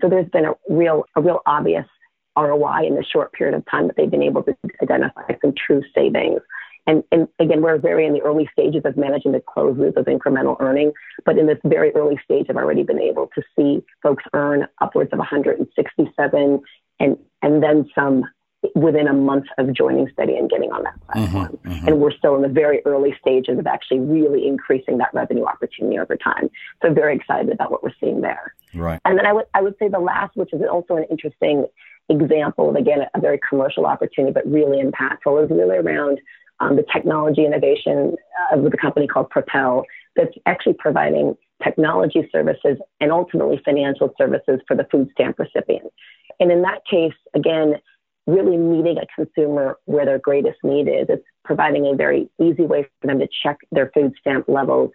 So 0.00 0.08
there's 0.08 0.28
been 0.30 0.46
a 0.46 0.54
real, 0.68 1.04
a 1.16 1.20
real 1.20 1.40
obvious 1.46 1.86
ROI 2.36 2.86
in 2.86 2.94
the 2.94 3.04
short 3.04 3.32
period 3.32 3.54
of 3.54 3.64
time 3.66 3.86
that 3.86 3.96
they've 3.96 4.10
been 4.10 4.22
able 4.22 4.42
to 4.44 4.56
identify 4.82 5.22
some 5.42 5.52
true 5.54 5.82
savings. 5.94 6.40
And, 6.86 7.04
and 7.12 7.28
again, 7.38 7.60
we're 7.60 7.78
very 7.78 8.06
in 8.06 8.14
the 8.14 8.22
early 8.22 8.48
stages 8.52 8.82
of 8.84 8.96
managing 8.96 9.32
the 9.32 9.40
closed 9.40 9.78
loop 9.78 9.96
of 9.96 10.06
incremental 10.06 10.56
earning, 10.60 10.92
but 11.24 11.38
in 11.38 11.46
this 11.46 11.58
very 11.64 11.94
early 11.94 12.18
stage, 12.24 12.46
I've 12.48 12.56
already 12.56 12.82
been 12.82 12.98
able 12.98 13.28
to 13.34 13.42
see 13.56 13.84
folks 14.02 14.24
earn 14.32 14.66
upwards 14.80 15.12
of 15.12 15.18
167 15.18 16.62
and, 16.98 17.18
and 17.42 17.62
then 17.62 17.88
some 17.94 18.24
within 18.74 19.08
a 19.08 19.12
month 19.12 19.46
of 19.58 19.72
joining 19.72 20.08
Steady 20.12 20.36
and 20.36 20.50
getting 20.50 20.70
on 20.70 20.82
that 20.82 21.00
platform. 21.06 21.46
Mm-hmm, 21.46 21.72
mm-hmm. 21.72 21.88
And 21.88 22.00
we're 22.00 22.12
still 22.12 22.36
in 22.36 22.42
the 22.42 22.48
very 22.48 22.82
early 22.84 23.14
stages 23.20 23.58
of 23.58 23.66
actually 23.66 24.00
really 24.00 24.46
increasing 24.46 24.98
that 24.98 25.12
revenue 25.14 25.44
opportunity 25.44 25.98
over 25.98 26.16
time. 26.16 26.50
So 26.82 26.92
very 26.92 27.16
excited 27.16 27.50
about 27.50 27.70
what 27.70 27.82
we're 27.82 27.94
seeing 28.00 28.20
there. 28.20 28.54
Right. 28.74 29.00
And 29.04 29.18
then 29.18 29.26
I 29.26 29.32
would 29.32 29.46
I 29.54 29.62
would 29.62 29.74
say 29.78 29.88
the 29.88 29.98
last, 29.98 30.36
which 30.36 30.52
is 30.52 30.60
also 30.70 30.96
an 30.96 31.04
interesting 31.10 31.66
example 32.08 32.70
of 32.70 32.76
again 32.76 33.00
a 33.14 33.20
very 33.20 33.40
commercial 33.48 33.86
opportunity, 33.86 34.32
but 34.32 34.46
really 34.46 34.82
impactful, 34.82 35.44
is 35.44 35.50
really 35.50 35.76
around 35.76 36.20
um, 36.60 36.76
the 36.76 36.84
technology 36.92 37.46
innovation 37.46 38.14
uh, 38.52 38.58
with 38.58 38.74
a 38.74 38.76
company 38.76 39.06
called 39.06 39.30
Propel 39.30 39.84
that's 40.16 40.34
actually 40.46 40.74
providing 40.78 41.36
technology 41.62 42.28
services 42.32 42.78
and 43.00 43.12
ultimately 43.12 43.60
financial 43.64 44.12
services 44.18 44.60
for 44.66 44.76
the 44.76 44.86
food 44.90 45.08
stamp 45.12 45.38
recipient. 45.38 45.92
And 46.38 46.50
in 46.50 46.62
that 46.62 46.80
case, 46.90 47.14
again, 47.34 47.74
really 48.26 48.56
meeting 48.56 48.98
a 48.98 49.06
consumer 49.14 49.76
where 49.86 50.04
their 50.04 50.18
greatest 50.18 50.58
need 50.62 50.88
is. 50.88 51.06
It's 51.08 51.24
providing 51.44 51.86
a 51.86 51.94
very 51.94 52.28
easy 52.40 52.62
way 52.62 52.86
for 53.00 53.06
them 53.06 53.18
to 53.18 53.28
check 53.42 53.58
their 53.72 53.90
food 53.92 54.12
stamp 54.20 54.48
levels 54.48 54.90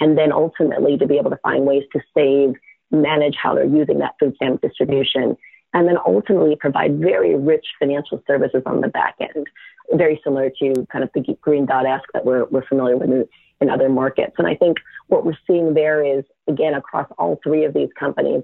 and 0.00 0.16
then 0.16 0.32
ultimately 0.32 0.96
to 0.98 1.06
be 1.06 1.18
able 1.18 1.30
to 1.30 1.38
find 1.42 1.64
ways 1.66 1.84
to 1.92 2.00
save, 2.16 2.54
manage 2.90 3.36
how 3.40 3.54
they're 3.54 3.64
using 3.64 3.98
that 3.98 4.14
food 4.18 4.34
stamp 4.36 4.60
distribution, 4.62 5.36
and 5.72 5.86
then 5.86 5.96
ultimately 6.04 6.56
provide 6.56 6.98
very 6.98 7.36
rich 7.36 7.66
financial 7.78 8.22
services 8.26 8.62
on 8.66 8.80
the 8.80 8.88
back 8.88 9.14
end, 9.20 9.46
very 9.92 10.20
similar 10.24 10.50
to 10.58 10.86
kind 10.90 11.04
of 11.04 11.10
the 11.14 11.36
Green 11.42 11.66
Dot 11.66 11.86
ask 11.86 12.04
that 12.14 12.24
we're, 12.24 12.46
we're 12.46 12.66
familiar 12.66 12.96
with 12.96 13.10
in, 13.10 13.28
in 13.60 13.70
other 13.70 13.88
markets. 13.88 14.34
And 14.38 14.48
I 14.48 14.56
think 14.56 14.78
what 15.08 15.24
we're 15.24 15.38
seeing 15.46 15.74
there 15.74 16.02
is, 16.02 16.24
again, 16.48 16.74
across 16.74 17.06
all 17.18 17.38
three 17.44 17.64
of 17.64 17.74
these 17.74 17.90
companies, 17.98 18.42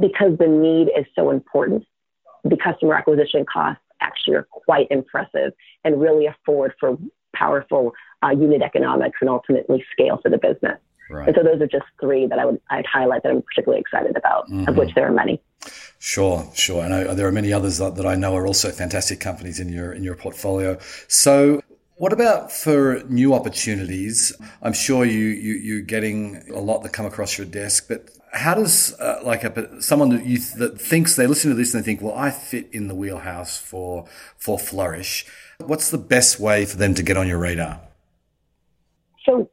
because 0.00 0.38
the 0.38 0.46
need 0.46 0.88
is 0.98 1.04
so 1.14 1.30
important, 1.30 1.84
the 2.50 2.56
customer 2.56 2.94
acquisition 2.94 3.44
costs 3.50 3.82
actually 4.00 4.36
are 4.36 4.46
quite 4.50 4.86
impressive 4.90 5.52
and 5.84 6.00
really 6.00 6.26
afford 6.26 6.74
for 6.78 6.98
powerful 7.34 7.92
uh, 8.22 8.30
unit 8.30 8.62
economics 8.62 9.18
and 9.20 9.30
ultimately 9.30 9.84
scale 9.92 10.18
for 10.22 10.30
the 10.30 10.38
business. 10.38 10.78
Right. 11.08 11.28
And 11.28 11.36
so 11.36 11.42
those 11.44 11.60
are 11.60 11.66
just 11.68 11.84
three 12.00 12.26
that 12.26 12.38
I 12.38 12.44
would 12.44 12.60
I'd 12.70 12.86
highlight 12.86 13.22
that 13.22 13.30
I'm 13.30 13.42
particularly 13.42 13.80
excited 13.80 14.16
about, 14.16 14.48
mm-hmm. 14.48 14.68
of 14.68 14.76
which 14.76 14.92
there 14.94 15.06
are 15.06 15.12
many. 15.12 15.40
Sure, 15.98 16.48
sure. 16.54 16.84
And 16.84 16.92
I, 16.92 17.14
there 17.14 17.26
are 17.26 17.32
many 17.32 17.52
others 17.52 17.78
that, 17.78 17.94
that 17.96 18.06
I 18.06 18.16
know 18.16 18.34
are 18.36 18.46
also 18.46 18.70
fantastic 18.70 19.20
companies 19.20 19.60
in 19.60 19.68
your 19.68 19.92
in 19.92 20.02
your 20.02 20.16
portfolio. 20.16 20.78
So 21.06 21.62
what 21.96 22.12
about 22.12 22.52
for 22.52 23.02
new 23.08 23.32
opportunities? 23.32 24.32
I'm 24.62 24.74
sure 24.74 25.04
you, 25.04 25.18
you 25.18 25.54
you're 25.54 25.80
getting 25.80 26.42
a 26.50 26.60
lot 26.60 26.82
that 26.82 26.92
come 26.92 27.06
across 27.06 27.38
your 27.38 27.46
desk, 27.46 27.86
but 27.88 28.10
how 28.32 28.54
does 28.54 28.94
uh, 29.00 29.20
like 29.24 29.44
a, 29.44 29.82
someone 29.82 30.10
that 30.10 30.26
you 30.26 30.38
that 30.58 30.78
thinks 30.80 31.16
they 31.16 31.26
listen 31.26 31.50
to 31.50 31.56
this 31.56 31.74
and 31.74 31.82
they 31.82 31.86
think, 31.86 32.02
well, 32.02 32.14
I 32.14 32.30
fit 32.30 32.68
in 32.72 32.88
the 32.88 32.94
wheelhouse 32.94 33.58
for 33.58 34.06
for 34.36 34.58
Flourish. 34.58 35.26
What's 35.58 35.90
the 35.90 35.98
best 35.98 36.38
way 36.38 36.66
for 36.66 36.76
them 36.76 36.92
to 36.94 37.02
get 37.02 37.16
on 37.16 37.26
your 37.26 37.38
radar? 37.38 37.80
So, 39.24 39.48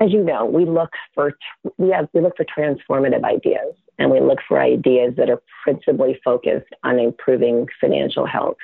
as 0.00 0.12
you 0.12 0.24
know, 0.24 0.44
we 0.44 0.64
look 0.64 0.90
for 1.14 1.34
we 1.78 1.90
have 1.90 2.08
we 2.12 2.20
look 2.20 2.36
for 2.36 2.44
transformative 2.44 3.22
ideas, 3.22 3.74
and 4.00 4.10
we 4.10 4.20
look 4.20 4.40
for 4.48 4.60
ideas 4.60 5.14
that 5.16 5.30
are 5.30 5.40
principally 5.62 6.20
focused 6.24 6.72
on 6.82 6.98
improving 6.98 7.68
financial 7.80 8.26
health. 8.26 8.56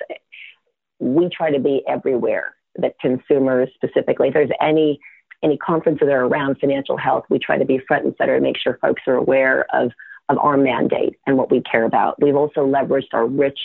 We 0.99 1.29
try 1.29 1.53
to 1.53 1.61
be 1.61 1.83
everywhere 1.89 2.57
that 2.81 2.99
consumers 3.01 3.69
specifically, 3.75 4.29
if 4.29 4.35
there's 4.35 4.51
any 4.61 5.01
any 5.43 5.57
conferences 5.57 6.07
that 6.07 6.13
are 6.13 6.27
around 6.27 6.59
financial 6.59 6.97
health, 6.97 7.25
we 7.31 7.39
try 7.39 7.59
to 7.59 7.65
be 7.65 7.81
front 7.89 8.05
and 8.05 8.15
center 8.19 8.35
and 8.35 8.43
make 8.43 8.59
sure 8.59 8.79
folks 8.81 9.03
are 9.07 9.15
aware 9.15 9.65
of, 9.73 9.91
of 10.29 10.39
our 10.39 10.57
mandate 10.57 11.17
and 11.27 11.37
what 11.37 11.51
we 11.51 11.63
care 11.63 11.85
about. 11.85 12.21
We've 12.21 12.37
also 12.37 12.67
leveraged 12.67 13.13
our 13.13 13.27
rich, 13.27 13.59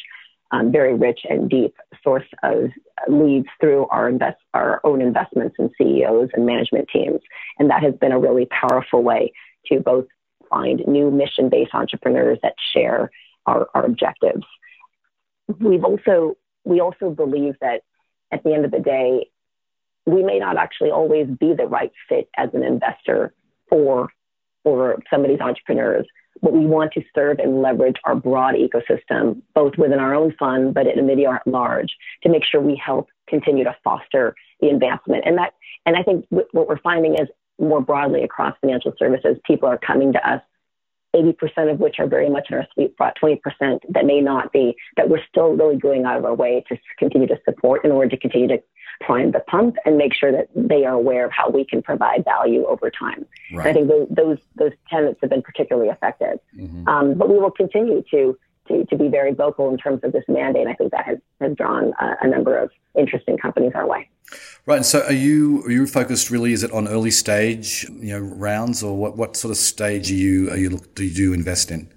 um, 0.51 0.71
very 0.71 0.93
rich 0.93 1.21
and 1.29 1.49
deep 1.49 1.75
source 2.03 2.23
of 2.43 2.69
leads 3.09 3.47
through 3.59 3.87
our 3.87 4.07
invest, 4.07 4.37
our 4.53 4.79
own 4.85 5.01
investments 5.01 5.55
in 5.59 5.69
CEOs 5.77 6.29
and 6.33 6.45
management 6.45 6.87
teams. 6.91 7.19
And 7.59 7.69
that 7.69 7.83
has 7.83 7.93
been 7.95 8.13
a 8.13 8.19
really 8.19 8.45
powerful 8.45 9.03
way 9.03 9.33
to 9.67 9.79
both 9.79 10.05
find 10.49 10.81
new 10.87 11.11
mission 11.11 11.49
based 11.49 11.73
entrepreneurs 11.73 12.39
that 12.41 12.53
share 12.73 13.11
our, 13.45 13.67
our 13.73 13.85
objectives. 13.85 14.45
We've 15.59 15.83
also, 15.83 16.35
we 16.63 16.79
also 16.79 17.09
believe 17.09 17.55
that 17.61 17.81
at 18.31 18.43
the 18.43 18.53
end 18.53 18.65
of 18.65 18.71
the 18.71 18.79
day, 18.79 19.29
we 20.05 20.23
may 20.23 20.39
not 20.39 20.57
actually 20.57 20.91
always 20.91 21.27
be 21.27 21.53
the 21.53 21.65
right 21.65 21.91
fit 22.07 22.29
as 22.37 22.49
an 22.53 22.63
investor 22.63 23.33
for, 23.69 24.09
for 24.63 25.01
some 25.09 25.21
of 25.21 25.29
these 25.29 25.39
entrepreneurs. 25.39 26.05
But 26.41 26.53
we 26.53 26.65
want 26.65 26.91
to 26.93 27.01
serve 27.15 27.39
and 27.39 27.61
leverage 27.61 27.95
our 28.03 28.15
broad 28.15 28.55
ecosystem, 28.55 29.41
both 29.53 29.77
within 29.77 29.99
our 29.99 30.13
own 30.13 30.35
fund, 30.37 30.73
but 30.73 30.85
at 30.85 30.97
Omidyar 30.97 31.37
at 31.37 31.47
large, 31.47 31.95
to 32.23 32.29
make 32.29 32.43
sure 32.43 32.61
we 32.61 32.79
help 32.83 33.07
continue 33.27 33.63
to 33.63 33.75
foster 33.83 34.35
the 34.59 34.67
advancement. 34.67 35.23
And 35.25 35.37
that, 35.37 35.53
and 35.85 35.95
I 35.95 36.03
think 36.03 36.25
what 36.29 36.67
we're 36.67 36.79
finding 36.79 37.13
is 37.13 37.29
more 37.59 37.81
broadly 37.81 38.23
across 38.23 38.55
financial 38.59 38.93
services, 38.99 39.37
people 39.45 39.69
are 39.69 39.77
coming 39.77 40.11
to 40.13 40.29
us 40.29 40.41
80% 41.15 41.71
of 41.71 41.79
which 41.79 41.99
are 41.99 42.07
very 42.07 42.29
much 42.29 42.47
in 42.49 42.57
our 42.57 42.67
sweet 42.73 42.91
spot, 42.93 43.17
20% 43.21 43.39
that 43.89 44.05
may 44.05 44.21
not 44.21 44.51
be, 44.51 44.75
that 44.97 45.09
we're 45.09 45.23
still 45.29 45.55
really 45.55 45.77
going 45.77 46.05
out 46.05 46.17
of 46.17 46.25
our 46.25 46.35
way 46.35 46.63
to 46.69 46.77
continue 46.99 47.27
to 47.27 47.39
support 47.45 47.85
in 47.85 47.91
order 47.91 48.09
to 48.09 48.17
continue 48.17 48.47
to 48.49 48.61
prime 49.01 49.31
the 49.31 49.39
pump 49.39 49.75
and 49.85 49.97
make 49.97 50.13
sure 50.13 50.31
that 50.31 50.47
they 50.55 50.85
are 50.85 50.93
aware 50.93 51.25
of 51.25 51.31
how 51.31 51.49
we 51.49 51.65
can 51.65 51.81
provide 51.81 52.23
value 52.23 52.65
over 52.65 52.89
time. 52.89 53.25
Right. 53.53 53.67
I 53.67 53.73
think 53.73 53.87
those, 53.87 54.07
those, 54.09 54.37
those 54.55 54.71
tenants 54.89 55.19
have 55.21 55.29
been 55.29 55.41
particularly 55.41 55.89
effective. 55.89 56.39
Mm-hmm. 56.57 56.87
Um, 56.87 57.13
but 57.15 57.29
we 57.29 57.37
will 57.37 57.51
continue 57.51 58.03
to, 58.11 58.37
to, 58.67 58.85
to 58.85 58.97
be 58.97 59.07
very 59.07 59.33
vocal 59.33 59.69
in 59.69 59.77
terms 59.77 60.01
of 60.03 60.11
this 60.11 60.23
mandate. 60.27 60.67
I 60.67 60.73
think 60.73 60.91
that 60.91 61.05
has, 61.05 61.17
has 61.41 61.55
drawn 61.55 61.93
a, 61.99 62.15
a 62.21 62.27
number 62.27 62.57
of 62.57 62.71
interesting 62.97 63.37
companies 63.37 63.71
our 63.75 63.87
way. 63.87 64.09
Right. 64.65 64.77
And 64.77 64.85
so 64.85 65.03
are 65.03 65.13
you 65.13 65.63
are 65.65 65.71
you 65.71 65.85
focused 65.85 66.31
really 66.31 66.51
is 66.51 66.63
it 66.63 66.71
on 66.71 66.87
early 66.87 67.11
stage, 67.11 67.85
you 67.89 68.13
know, 68.13 68.19
rounds 68.19 68.81
or 68.81 68.97
what, 68.97 69.17
what 69.17 69.37
sort 69.37 69.51
of 69.51 69.57
stage 69.57 70.11
are 70.11 70.15
you 70.15 70.49
are 70.49 70.57
you 70.57 70.79
do 70.95 71.05
you 71.05 71.33
invest 71.33 71.69
in? 71.69 71.89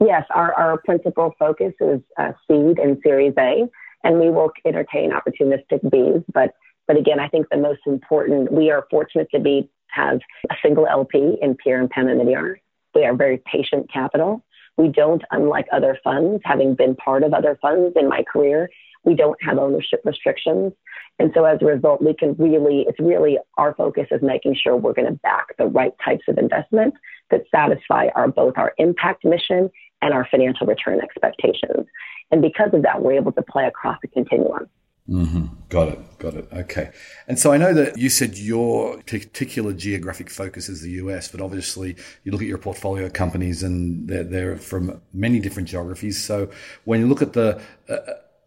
Yes, 0.00 0.24
our, 0.30 0.54
our 0.54 0.78
principal 0.78 1.34
focus 1.38 1.74
is 1.80 2.00
uh, 2.16 2.32
seed 2.48 2.78
and 2.78 2.98
Series 3.02 3.34
A 3.38 3.68
and 4.04 4.18
we 4.18 4.30
will 4.30 4.50
entertain 4.64 5.12
opportunistic 5.12 5.82
Bs. 5.84 6.24
But 6.32 6.54
but 6.86 6.96
again, 6.96 7.20
I 7.20 7.28
think 7.28 7.48
the 7.50 7.56
most 7.56 7.82
important, 7.86 8.50
we 8.50 8.70
are 8.70 8.84
fortunate 8.90 9.28
to 9.32 9.38
be 9.38 9.70
have 9.90 10.18
a 10.50 10.54
single 10.60 10.86
LP 10.88 11.38
in 11.40 11.54
Pierre 11.54 11.80
and 11.80 11.88
Pam 11.88 12.06
Omidyar. 12.06 12.56
We 12.94 13.04
are 13.04 13.14
very 13.14 13.40
patient 13.46 13.88
capital. 13.92 14.44
We 14.76 14.88
don't, 14.88 15.22
unlike 15.30 15.66
other 15.72 15.98
funds, 16.02 16.42
having 16.44 16.74
been 16.74 16.96
part 16.96 17.22
of 17.22 17.34
other 17.34 17.58
funds 17.60 17.94
in 17.96 18.08
my 18.08 18.22
career, 18.22 18.70
we 19.04 19.14
don't 19.14 19.42
have 19.42 19.58
ownership 19.58 20.00
restrictions. 20.04 20.72
And 21.18 21.30
so 21.34 21.44
as 21.44 21.58
a 21.60 21.66
result, 21.66 22.02
we 22.02 22.14
can 22.14 22.34
really, 22.38 22.86
it's 22.88 23.00
really 23.00 23.38
our 23.56 23.74
focus 23.74 24.06
is 24.10 24.22
making 24.22 24.56
sure 24.62 24.76
we're 24.76 24.94
going 24.94 25.08
to 25.08 25.18
back 25.22 25.56
the 25.58 25.66
right 25.66 25.92
types 26.04 26.24
of 26.28 26.38
investments 26.38 26.96
that 27.30 27.42
satisfy 27.50 28.08
our 28.14 28.28
both 28.28 28.54
our 28.56 28.72
impact 28.78 29.24
mission 29.24 29.70
and 30.02 30.14
our 30.14 30.26
financial 30.30 30.66
return 30.66 31.00
expectations. 31.00 31.86
And 32.30 32.40
because 32.40 32.70
of 32.72 32.82
that, 32.82 33.02
we're 33.02 33.12
able 33.12 33.32
to 33.32 33.42
play 33.42 33.66
across 33.66 33.98
the 34.02 34.08
continuum. 34.08 34.68
Mm-hmm. 35.10 35.46
Got 35.68 35.88
it. 35.88 36.18
Got 36.18 36.34
it. 36.34 36.48
Okay. 36.52 36.90
And 37.26 37.36
so 37.36 37.52
I 37.52 37.56
know 37.56 37.74
that 37.74 37.98
you 37.98 38.08
said 38.08 38.38
your 38.38 39.02
particular 39.02 39.72
geographic 39.72 40.30
focus 40.30 40.68
is 40.68 40.82
the 40.82 40.90
US, 40.92 41.28
but 41.28 41.40
obviously 41.40 41.96
you 42.22 42.30
look 42.30 42.42
at 42.42 42.46
your 42.46 42.58
portfolio 42.58 43.10
companies 43.10 43.64
and 43.64 44.08
they're, 44.08 44.22
they're 44.22 44.56
from 44.56 45.02
many 45.12 45.40
different 45.40 45.68
geographies. 45.68 46.22
So 46.22 46.48
when 46.84 47.00
you 47.00 47.08
look 47.08 47.22
at 47.22 47.32
the 47.32 47.60
uh, 47.88 47.96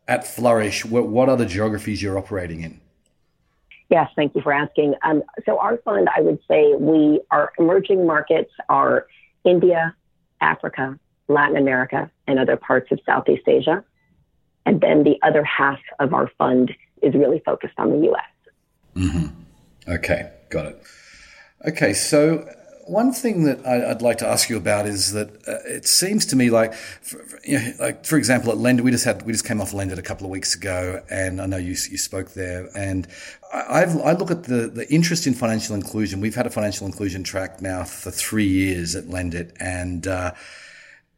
at 0.08 0.26
Flourish, 0.26 0.86
what, 0.86 1.08
what 1.08 1.30
are 1.30 1.38
the 1.38 1.46
geographies 1.46 2.02
you're 2.02 2.18
operating 2.18 2.62
in? 2.62 2.80
Yes, 3.90 4.10
thank 4.16 4.34
you 4.34 4.42
for 4.42 4.54
asking. 4.54 4.96
Um, 5.04 5.24
so 5.46 5.60
our 5.60 5.78
fund, 5.78 6.10
I 6.16 6.22
would 6.22 6.40
say, 6.48 6.74
we 6.76 7.22
our 7.30 7.52
emerging 7.60 8.08
markets 8.08 8.52
are 8.70 9.08
India, 9.44 9.96
Africa, 10.42 10.98
Latin 11.28 11.58
America, 11.58 12.10
and 12.26 12.40
other 12.40 12.56
parts 12.58 12.92
of 12.92 13.00
Southeast 13.06 13.48
Asia. 13.48 13.84
And 14.66 14.82
then 14.82 15.04
the 15.04 15.18
other 15.24 15.44
half 15.44 15.80
of 16.00 16.14
our 16.14 16.30
fund 16.38 16.74
is 17.02 17.14
really 17.14 17.42
focused 17.46 17.78
on 17.78 17.92
the 17.92 18.12
US. 18.12 18.24
Mm-hmm. 18.96 19.92
Okay, 19.92 20.32
got 20.50 20.68
it. 20.68 20.82
Okay, 21.66 21.94
so 21.94 22.48
one 22.86 23.14
thing 23.14 23.46
that 23.46 23.66
I'd 23.66 24.02
like 24.02 24.18
to 24.20 24.28
ask 24.28 24.50
you 24.50 24.58
about 24.58 24.86
is 24.86 25.14
that 25.14 25.30
uh, 25.48 25.60
it 25.66 25.88
seems 25.88 26.26
to 26.28 26.36
me 26.36 26.50
like, 26.50 26.74
for, 26.74 27.24
you 27.44 27.60
know, 27.60 27.72
like 27.80 28.06
for 28.06 28.18
example, 28.18 28.52
at 28.52 28.58
Lendit, 28.58 28.82
we 28.82 28.92
just 28.92 29.06
had 29.06 29.24
we 29.24 29.32
just 29.32 29.46
came 29.46 29.62
off 29.62 29.72
Lendit 29.72 29.98
a 29.98 30.02
couple 30.02 30.26
of 30.26 30.32
weeks 30.32 30.56
ago, 30.56 31.02
and 31.10 31.42
I 31.42 31.46
know 31.46 31.58
you 31.58 31.70
you 31.70 31.98
spoke 31.98 32.34
there, 32.34 32.70
and 32.76 33.08
I've, 33.54 33.96
I 33.98 34.14
look 34.14 34.32
at 34.32 34.44
the 34.46 34.68
the 34.68 34.92
interest 34.94 35.28
in 35.28 35.34
financial 35.34 35.76
inclusion. 35.76 36.20
We've 36.20 36.36
had 36.36 36.46
a 36.46 36.50
financial 36.50 36.86
inclusion 36.88 37.24
track 37.24 37.62
now 37.62 37.84
for 37.84 38.12
three 38.12 38.48
years 38.48 38.96
at 38.96 39.06
Lendit, 39.06 39.54
and 39.60 40.06
uh, 40.08 40.32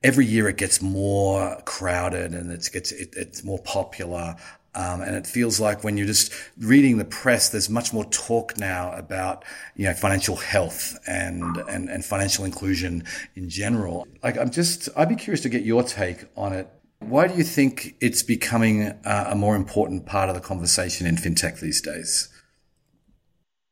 every 0.05 0.25
year 0.25 0.47
it 0.47 0.57
gets 0.57 0.83
more 0.83 1.59
crowded 1.65 2.33
and 2.33 2.51
it 2.51 2.69
gets 2.71 2.91
it, 2.91 3.15
it's 3.17 3.43
more 3.43 3.59
popular. 3.59 4.35
Um, 4.75 5.01
and 5.01 5.15
it 5.15 5.25
feels 5.25 5.59
like 5.59 5.85
when 5.85 5.97
you're 5.97 6.05
just 6.05 6.33
reading 6.59 6.97
the 6.97 7.05
press, 7.05 7.49
there's 7.49 7.69
much 7.69 7.91
more 7.93 8.05
talk 8.05 8.57
now 8.57 8.91
about 8.91 9.43
you 9.75 9.85
know 9.85 9.93
financial 9.93 10.35
health 10.35 10.97
and 11.07 11.57
and, 11.69 11.89
and 11.89 12.05
financial 12.05 12.45
inclusion 12.45 13.03
in 13.35 13.49
general. 13.49 14.07
Like 14.21 14.37
I'm 14.37 14.51
just 14.51 14.89
I'd 14.95 15.09
be 15.09 15.15
curious 15.15 15.41
to 15.41 15.49
get 15.49 15.63
your 15.63 15.81
take 15.81 16.25
on 16.37 16.53
it. 16.53 16.69
Why 16.99 17.27
do 17.27 17.35
you 17.35 17.43
think 17.43 17.95
it's 17.99 18.23
becoming 18.23 18.93
a 19.05 19.35
more 19.35 19.55
important 19.55 20.05
part 20.05 20.29
of 20.29 20.35
the 20.35 20.41
conversation 20.41 21.05
in 21.07 21.15
fintech 21.15 21.59
these 21.59 21.81
days? 21.81 22.29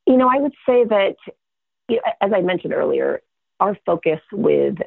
You 0.06 0.18
know, 0.18 0.30
I 0.30 0.40
would 0.40 0.52
say 0.66 0.84
that, 0.84 1.16
you 1.88 1.96
know, 1.96 2.02
as 2.22 2.32
I 2.36 2.42
mentioned 2.42 2.74
earlier, 2.74 3.22
our 3.60 3.78
focus 3.86 4.20
with 4.32 4.78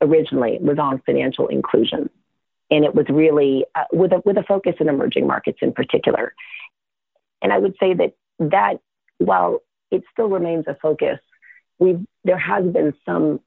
originally 0.00 0.58
was 0.60 0.78
on 0.78 1.02
financial 1.06 1.48
inclusion. 1.48 2.10
And 2.70 2.84
it 2.84 2.94
was 2.94 3.06
really 3.08 3.64
uh, 3.74 3.84
with, 3.92 4.12
a, 4.12 4.22
with 4.24 4.36
a 4.36 4.42
focus 4.42 4.74
in 4.80 4.88
emerging 4.88 5.26
markets 5.26 5.58
in 5.62 5.72
particular. 5.72 6.34
And 7.42 7.52
I 7.52 7.58
would 7.58 7.74
say 7.78 7.94
that 7.94 8.14
that, 8.38 8.80
while 9.18 9.60
it 9.90 10.02
still 10.12 10.28
remains 10.28 10.64
a 10.66 10.76
focus, 10.82 11.18
we've, 11.78 12.00
there 12.24 12.38
has 12.38 12.64
been 12.64 12.92
some 13.04 13.40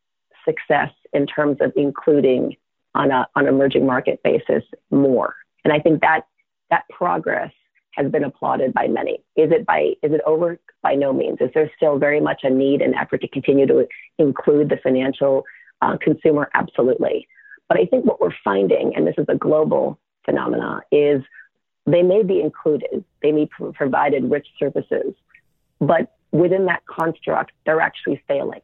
success 0.46 0.92
in 1.14 1.28
terms 1.28 1.58
of 1.60 1.74
including 1.76 2.56
on 2.96 3.12
a 3.12 3.28
on 3.36 3.48
emerging 3.48 3.86
market 3.86 4.22
basis 4.24 4.64
more. 4.90 5.36
And 5.64 5.74
I 5.74 5.80
think 5.80 6.02
that 6.02 6.22
that 6.70 6.84
progress 6.90 7.52
has 7.92 8.12
been 8.12 8.24
applauded 8.24 8.74
by 8.74 8.88
many. 8.88 9.24
Is 9.36 9.52
it 9.52 9.66
by 9.66 9.94
is 10.02 10.12
it 10.14 10.22
over? 10.26 10.60
By 10.82 10.96
no 10.96 11.12
means. 11.12 11.40
Is 11.42 11.50
there 11.54 11.70
still 11.76 11.98
very 11.98 12.22
much 12.22 12.42
a 12.44 12.50
need 12.50 12.82
and 12.82 12.96
effort 12.96 13.22
to 13.22 13.28
continue 13.28 13.68
to 13.68 13.86
include 14.18 14.70
the 14.70 14.78
financial 14.78 15.44
uh, 15.82 15.98
consumer? 15.98 16.50
Absolutely. 16.54 17.28
But 17.68 17.80
I 17.80 17.86
think 17.86 18.06
what 18.06 18.20
we're 18.20 18.34
finding, 18.44 18.96
and 18.96 19.06
this 19.06 19.16
is 19.18 19.26
a 19.30 19.36
global 19.36 20.00
phenomena, 20.26 20.82
is 20.92 21.22
they 21.86 22.02
may 22.02 22.24
be 22.24 22.42
included, 22.42 23.04
they 23.22 23.32
may 23.32 23.46
be 23.46 23.72
provided 23.74 24.30
rich 24.30 24.48
services, 24.60 25.14
but 25.80 26.16
within 26.32 26.66
that 26.66 26.86
construct, 26.86 27.52
they're 27.66 27.82
actually 27.82 28.22
failing, 28.28 28.62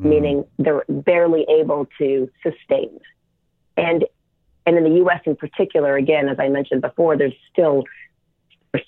mm. 0.00 0.06
meaning 0.06 0.44
they're 0.58 0.84
barely 0.88 1.46
able 1.48 1.86
to 1.98 2.30
sustain. 2.42 2.98
And 3.76 4.04
and 4.66 4.76
in 4.76 4.82
the 4.82 4.96
U.S. 4.96 5.20
in 5.26 5.36
particular, 5.36 5.96
again, 5.96 6.28
as 6.28 6.38
I 6.40 6.48
mentioned 6.48 6.82
before, 6.82 7.16
there's 7.16 7.34
still 7.52 7.84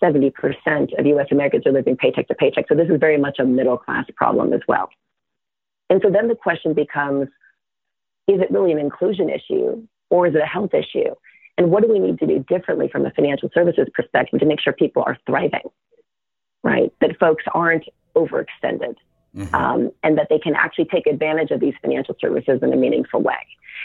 70% 0.02 0.32
of 0.98 1.06
U.S. 1.06 1.26
Americans 1.30 1.66
are 1.66 1.72
living 1.72 1.96
paycheck 1.96 2.26
to 2.28 2.34
paycheck. 2.34 2.66
So 2.68 2.74
this 2.74 2.88
is 2.88 2.98
very 2.98 3.16
much 3.16 3.38
a 3.38 3.44
middle 3.44 3.78
class 3.78 4.04
problem 4.16 4.52
as 4.52 4.60
well. 4.66 4.90
And 5.90 6.00
so 6.02 6.10
then 6.10 6.28
the 6.28 6.34
question 6.34 6.74
becomes, 6.74 7.28
is 8.26 8.40
it 8.40 8.50
really 8.50 8.72
an 8.72 8.78
inclusion 8.78 9.30
issue 9.30 9.86
or 10.10 10.26
is 10.26 10.34
it 10.34 10.42
a 10.42 10.46
health 10.46 10.74
issue? 10.74 11.14
And 11.56 11.70
what 11.70 11.82
do 11.82 11.90
we 11.90 11.98
need 11.98 12.18
to 12.20 12.26
do 12.26 12.44
differently 12.48 12.88
from 12.88 13.04
a 13.04 13.10
financial 13.10 13.50
services 13.52 13.88
perspective 13.92 14.38
to 14.40 14.46
make 14.46 14.60
sure 14.60 14.72
people 14.72 15.02
are 15.04 15.18
thriving, 15.26 15.68
right? 16.62 16.92
That 17.00 17.18
folks 17.18 17.44
aren't 17.52 17.84
overextended 18.14 18.94
mm-hmm. 19.34 19.54
um, 19.54 19.90
and 20.02 20.18
that 20.18 20.28
they 20.28 20.38
can 20.38 20.54
actually 20.54 20.84
take 20.86 21.06
advantage 21.06 21.50
of 21.50 21.60
these 21.60 21.74
financial 21.82 22.16
services 22.20 22.60
in 22.62 22.72
a 22.72 22.76
meaningful 22.76 23.22
way. 23.22 23.34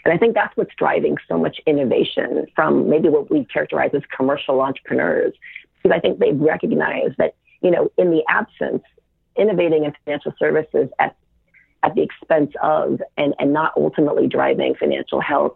And 0.05 0.13
I 0.13 0.17
think 0.17 0.33
that's 0.33 0.55
what's 0.57 0.73
driving 0.75 1.17
so 1.27 1.37
much 1.37 1.59
innovation 1.65 2.45
from 2.55 2.89
maybe 2.89 3.09
what 3.09 3.31
we 3.31 3.45
characterize 3.45 3.91
as 3.93 4.01
commercial 4.15 4.59
entrepreneurs, 4.61 5.33
because 5.81 5.95
I 5.95 5.99
think 5.99 6.19
they've 6.19 6.39
recognized 6.39 7.15
that, 7.17 7.35
you 7.61 7.71
know, 7.71 7.91
in 7.97 8.11
the 8.11 8.23
absence, 8.27 8.83
innovating 9.35 9.85
in 9.85 9.93
financial 10.03 10.33
services 10.37 10.89
at, 10.99 11.15
at 11.83 11.95
the 11.95 12.01
expense 12.01 12.51
of 12.61 13.01
and, 13.17 13.33
and 13.39 13.53
not 13.53 13.73
ultimately 13.77 14.27
driving 14.27 14.75
financial 14.75 15.21
health 15.21 15.53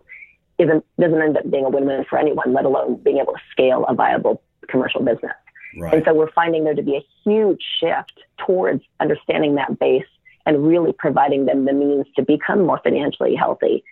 isn't, 0.57 0.85
doesn't 0.99 1.21
end 1.21 1.37
up 1.37 1.49
being 1.49 1.65
a 1.65 1.69
win-win 1.69 2.05
for 2.09 2.17
anyone, 2.17 2.53
let 2.53 2.65
alone 2.65 2.97
being 3.03 3.17
able 3.17 3.33
to 3.33 3.39
scale 3.51 3.85
a 3.87 3.93
viable 3.93 4.41
commercial 4.67 5.01
business. 5.01 5.33
Right. 5.77 5.93
And 5.93 6.03
so 6.05 6.13
we're 6.13 6.31
finding 6.31 6.63
there 6.63 6.73
to 6.73 6.81
be 6.81 6.95
a 6.95 7.05
huge 7.23 7.63
shift 7.79 8.19
towards 8.45 8.83
understanding 8.99 9.55
that 9.55 9.79
base 9.79 10.05
and 10.45 10.65
really 10.65 10.93
providing 10.93 11.45
them 11.45 11.65
the 11.65 11.73
means 11.73 12.05
to 12.15 12.23
become 12.23 12.65
more 12.65 12.79
financially 12.83 13.35
healthy 13.35 13.83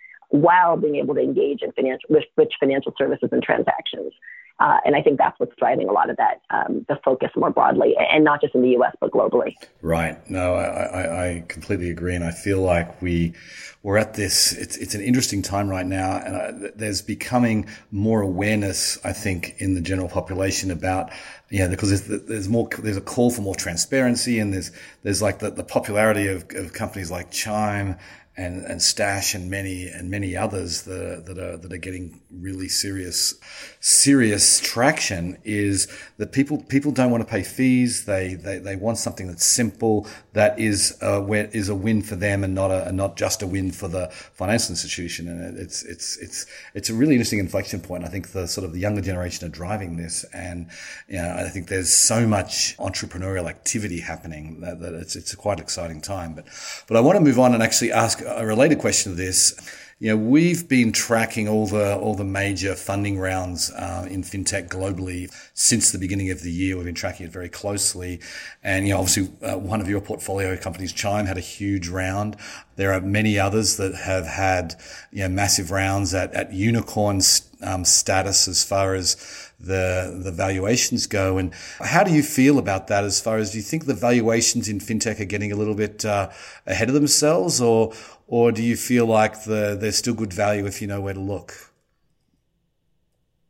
while 0.42 0.76
being 0.76 0.96
able 0.96 1.14
to 1.14 1.20
engage 1.20 1.62
in 1.62 1.72
financial, 1.72 2.08
rich 2.10 2.52
financial 2.60 2.94
services 2.98 3.28
and 3.32 3.42
transactions. 3.42 4.12
Uh, 4.58 4.78
and 4.86 4.96
I 4.96 5.02
think 5.02 5.18
that's 5.18 5.38
what's 5.38 5.54
driving 5.56 5.86
a 5.86 5.92
lot 5.92 6.08
of 6.08 6.16
that, 6.16 6.40
um, 6.48 6.86
the 6.88 6.98
focus 7.04 7.28
more 7.36 7.50
broadly, 7.50 7.94
and 7.98 8.24
not 8.24 8.40
just 8.40 8.54
in 8.54 8.62
the 8.62 8.70
U.S. 8.70 8.96
but 9.00 9.10
globally. 9.10 9.52
Right. 9.82 10.18
No, 10.30 10.54
I, 10.54 10.62
I, 10.62 11.26
I, 11.26 11.44
completely 11.46 11.90
agree, 11.90 12.14
and 12.14 12.24
I 12.24 12.30
feel 12.30 12.62
like 12.62 13.02
we 13.02 13.34
we're 13.82 13.98
at 13.98 14.14
this. 14.14 14.52
It's 14.52 14.78
it's 14.78 14.94
an 14.94 15.02
interesting 15.02 15.42
time 15.42 15.68
right 15.68 15.84
now, 15.84 16.16
and 16.16 16.64
uh, 16.64 16.68
there's 16.74 17.02
becoming 17.02 17.68
more 17.90 18.22
awareness, 18.22 18.98
I 19.04 19.12
think, 19.12 19.56
in 19.58 19.74
the 19.74 19.82
general 19.82 20.08
population 20.08 20.70
about 20.70 21.10
yeah, 21.50 21.68
because 21.68 22.02
there's, 22.06 22.22
there's 22.24 22.48
more 22.48 22.70
there's 22.78 22.96
a 22.96 23.02
call 23.02 23.30
for 23.30 23.42
more 23.42 23.54
transparency, 23.54 24.38
and 24.38 24.54
there's 24.54 24.72
there's 25.02 25.20
like 25.20 25.40
the, 25.40 25.50
the 25.50 25.64
popularity 25.64 26.28
of, 26.28 26.46
of 26.54 26.72
companies 26.72 27.10
like 27.10 27.30
Chime 27.30 27.98
and, 28.36 28.64
and 28.64 28.82
Stash 28.82 29.34
and 29.34 29.50
many 29.50 29.88
and 29.88 30.10
many 30.10 30.36
others 30.36 30.82
that, 30.82 31.24
that 31.26 31.38
are 31.38 31.56
that 31.56 31.72
are 31.72 31.78
getting 31.78 32.20
really 32.30 32.68
serious 32.68 33.34
serious 33.80 34.60
traction 34.60 35.38
is 35.44 35.88
that 36.18 36.32
people 36.32 36.62
people 36.64 36.92
don't 36.92 37.10
want 37.10 37.22
to 37.22 37.30
pay 37.30 37.42
fees. 37.42 38.04
They 38.04 38.34
they, 38.34 38.58
they 38.58 38.76
want 38.76 38.98
something 38.98 39.26
that's 39.26 39.44
simple 39.44 40.06
that 40.34 40.58
is 40.58 40.98
a, 41.00 41.22
is 41.56 41.70
a 41.70 41.74
win 41.74 42.02
for 42.02 42.16
them 42.16 42.44
and 42.44 42.54
not 42.54 42.70
a 42.70 42.88
and 42.88 42.96
not 42.96 43.16
just 43.16 43.42
a 43.42 43.46
win 43.46 43.72
for 43.72 43.88
the 43.88 44.08
financial 44.34 44.70
institution. 44.70 45.28
And 45.28 45.58
it's 45.58 45.82
it's 45.84 46.18
it's 46.18 46.46
it's 46.74 46.90
a 46.90 46.94
really 46.94 47.14
interesting 47.14 47.38
inflection 47.38 47.80
point. 47.80 48.04
I 48.04 48.08
think 48.08 48.32
the 48.32 48.46
sort 48.46 48.66
of 48.66 48.74
the 48.74 48.80
younger 48.80 49.00
generation 49.00 49.46
are 49.46 49.50
driving 49.50 49.96
this, 49.96 50.24
and 50.34 50.68
you 51.08 51.16
know, 51.16 51.36
I 51.38 51.48
think 51.48 51.68
there's 51.68 51.92
so 51.92 52.26
much 52.26 52.76
entrepreneurial 52.76 53.48
activity 53.48 54.00
happening 54.00 54.60
that, 54.60 54.80
that 54.80 54.92
it's 54.92 55.16
it's 55.16 55.32
a 55.32 55.36
quite 55.36 55.58
exciting 55.58 56.02
time. 56.02 56.34
But 56.34 56.44
but 56.86 56.96
I 56.96 57.00
want 57.00 57.16
to 57.16 57.24
move 57.24 57.38
on 57.38 57.54
and 57.54 57.62
actually 57.62 57.92
ask 57.92 58.25
a 58.26 58.46
related 58.46 58.78
question 58.78 59.12
to 59.12 59.16
this. 59.16 59.54
You 59.98 60.10
know, 60.10 60.18
we've 60.18 60.68
been 60.68 60.92
tracking 60.92 61.48
all 61.48 61.66
the 61.66 61.96
all 61.96 62.14
the 62.14 62.24
major 62.24 62.74
funding 62.74 63.18
rounds 63.18 63.70
uh, 63.70 64.06
in 64.10 64.22
fintech 64.22 64.68
globally 64.68 65.34
since 65.54 65.90
the 65.90 65.98
beginning 65.98 66.30
of 66.30 66.42
the 66.42 66.50
year. 66.50 66.76
We've 66.76 66.84
been 66.84 66.94
tracking 66.94 67.24
it 67.24 67.32
very 67.32 67.48
closely, 67.48 68.20
and 68.62 68.86
you 68.86 68.92
know, 68.92 69.00
obviously, 69.00 69.32
uh, 69.42 69.56
one 69.56 69.80
of 69.80 69.88
your 69.88 70.02
portfolio 70.02 70.54
companies, 70.58 70.92
Chime, 70.92 71.24
had 71.24 71.38
a 71.38 71.40
huge 71.40 71.88
round. 71.88 72.36
There 72.76 72.92
are 72.92 73.00
many 73.00 73.38
others 73.38 73.78
that 73.78 73.94
have 73.94 74.26
had 74.26 74.74
you 75.12 75.22
know 75.22 75.30
massive 75.30 75.70
rounds 75.70 76.12
at 76.12 76.30
at 76.34 76.52
unicorn 76.52 77.22
um, 77.62 77.86
status 77.86 78.48
as 78.48 78.62
far 78.62 78.94
as 78.94 79.16
the 79.58 80.20
the 80.22 80.30
valuations 80.30 81.06
go. 81.06 81.38
And 81.38 81.54
how 81.80 82.04
do 82.04 82.12
you 82.12 82.22
feel 82.22 82.58
about 82.58 82.88
that? 82.88 83.04
As 83.04 83.20
far 83.20 83.38
as 83.38 83.52
do 83.52 83.58
you 83.58 83.64
think 83.64 83.86
the 83.86 83.94
valuations 83.94 84.68
in 84.68 84.78
fintech 84.78 85.20
are 85.20 85.24
getting 85.24 85.52
a 85.52 85.56
little 85.56 85.74
bit 85.74 86.04
uh, 86.04 86.30
ahead 86.66 86.88
of 86.88 86.94
themselves, 86.94 87.60
or 87.60 87.94
or 88.26 88.52
do 88.52 88.62
you 88.62 88.76
feel 88.76 89.06
like 89.06 89.44
the, 89.44 89.76
there's 89.78 89.96
still 89.96 90.14
good 90.14 90.32
value 90.32 90.66
if 90.66 90.80
you 90.80 90.88
know 90.88 91.00
where 91.00 91.14
to 91.14 91.20
look? 91.20 91.72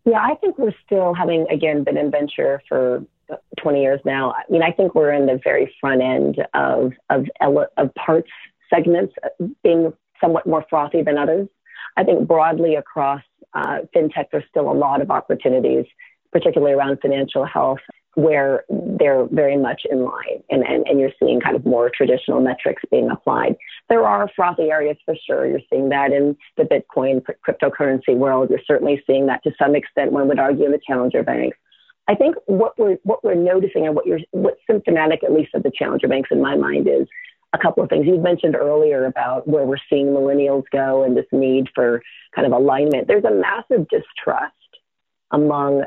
Yeah, 0.05 0.21
I 0.21 0.35
think 0.37 0.59
we're 0.59 0.75
still 0.85 1.15
having 1.15 1.47
again 1.51 1.83
been 1.83 1.97
in 1.97 2.11
venture 2.11 2.63
for 2.69 3.05
20 3.61 3.83
years 3.83 4.01
now. 4.05 4.33
I 4.33 4.43
mean, 4.51 4.63
I 4.63 4.71
think 4.71 4.95
we're 4.95 5.13
in 5.13 5.27
the 5.27 5.41
very 5.43 5.75
front 5.81 6.01
end 6.01 6.47
of 6.55 6.93
of 7.11 7.27
of 7.41 7.95
parts 7.95 8.31
segments 8.73 9.15
being 9.63 9.93
somewhat 10.21 10.47
more 10.47 10.65
frothy 10.71 11.03
than 11.03 11.19
others. 11.19 11.49
I 11.97 12.05
think 12.05 12.29
broadly 12.29 12.75
across 12.77 13.23
uh, 13.55 13.79
fintech, 13.95 14.27
there's 14.31 14.45
still 14.51 14.71
a 14.71 14.75
lot 14.75 15.01
of 15.01 15.11
opportunities, 15.11 15.87
particularly 16.31 16.75
around 16.75 16.99
financial 17.01 17.45
health 17.45 17.81
where 18.17 18.65
they're 18.71 19.27
very 19.31 19.59
much 19.59 19.83
in 19.91 20.03
line 20.03 20.43
and, 20.49 20.67
and, 20.67 20.87
and 20.89 20.99
you're 20.99 21.13
seeing 21.21 21.39
kind 21.39 21.55
of 21.55 21.67
more 21.67 21.91
traditional 21.95 22.41
metrics 22.41 22.83
being 22.91 23.11
applied. 23.11 23.55
There 23.91 24.07
are 24.07 24.31
frothy 24.35 24.71
areas 24.71 24.97
for 25.05 25.15
sure. 25.27 25.47
You're 25.47 25.61
seeing 25.71 25.91
that 25.91 26.13
in 26.13 26.35
the 26.57 26.65
Bitcoin 26.65 27.23
cryptocurrency 27.47 28.17
world. 28.17 28.49
You're 28.49 28.61
certainly 28.67 29.03
seeing 29.07 29.27
that 29.27 29.43
to 29.45 29.53
some 29.59 29.77
extent, 29.77 30.13
one 30.13 30.29
would 30.29 30.39
argue, 30.39 30.65
in 30.65 30.73
the 30.73 30.81
challenger 30.87 31.23
banks. 31.23 31.59
I 32.09 32.15
think 32.15 32.37
what 32.47 32.79
we're, 32.79 32.97
what 33.03 33.23
we're 33.23 33.35
noticing 33.35 33.85
and 33.85 33.95
what 33.95 34.07
you're, 34.07 34.21
what's 34.31 34.61
symptomatic, 34.67 35.23
at 35.23 35.33
least 35.33 35.55
of 35.55 35.63
the 35.63 35.73
challenger 35.77 36.09
banks 36.09 36.31
in 36.33 36.41
my 36.41 36.57
mind 36.57 36.89
is 36.89 37.07
a 37.53 37.59
couple 37.59 37.83
of 37.83 37.91
things. 37.91 38.07
You 38.07 38.19
mentioned 38.19 38.57
earlier 38.57 39.05
about 39.05 39.47
where 39.47 39.67
we're 39.67 39.77
seeing 39.91 40.07
millennials 40.07 40.65
go 40.73 41.03
and 41.03 41.15
this 41.15 41.27
need 41.33 41.69
for 41.75 42.03
kind 42.35 42.47
of 42.47 42.53
alignment. 42.53 43.09
There's 43.09 43.25
a 43.25 43.31
massive 43.31 43.87
distrust 43.89 44.55
among 45.33 45.85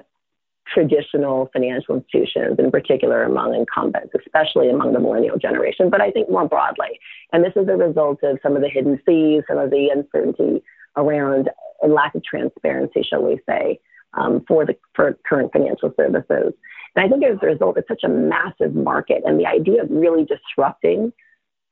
traditional 0.74 1.50
financial 1.54 1.96
institutions, 1.96 2.58
in 2.60 2.72
particular 2.72 3.24
among 3.24 3.56
incumbents, 3.56 4.14
especially 4.20 4.70
among 4.70 4.94
the 4.94 5.00
millennial 5.00 5.38
generation, 5.38 5.90
but 5.90 6.02
I 6.02 6.12
think 6.12 6.30
more 6.30 6.48
broadly. 6.48 7.00
And 7.34 7.44
this 7.44 7.54
is 7.56 7.68
a 7.68 7.76
result 7.76 8.20
of 8.24 8.40
some 8.44 8.56
of 8.56 8.62
the 8.62 8.70
hidden 8.70 9.00
fees, 9.06 9.44
some 9.48 9.58
of 9.58 9.70
the 9.70 9.90
uncertainty 9.94 10.64
around 10.96 11.50
and 11.82 11.94
lack 11.94 12.14
of 12.16 12.24
transparency, 12.24 13.04
shall 13.04 13.24
we 13.24 13.40
say, 13.48 13.80
um, 14.14 14.44
for 14.48 14.66
the 14.66 14.76
for 14.96 15.18
current 15.28 15.52
financial 15.54 15.94
services. 15.96 16.54
And 16.96 17.06
I 17.06 17.08
think 17.08 17.24
as 17.24 17.38
a 17.42 17.46
result, 17.46 17.78
it's 17.78 17.88
such 17.88 18.04
a 18.04 18.10
massive 18.10 18.76
market, 18.76 19.24
and 19.26 19.40
the 19.40 19.46
idea 19.46 19.84
of 19.84 19.90
really 19.90 20.26
disrupting 20.26 21.14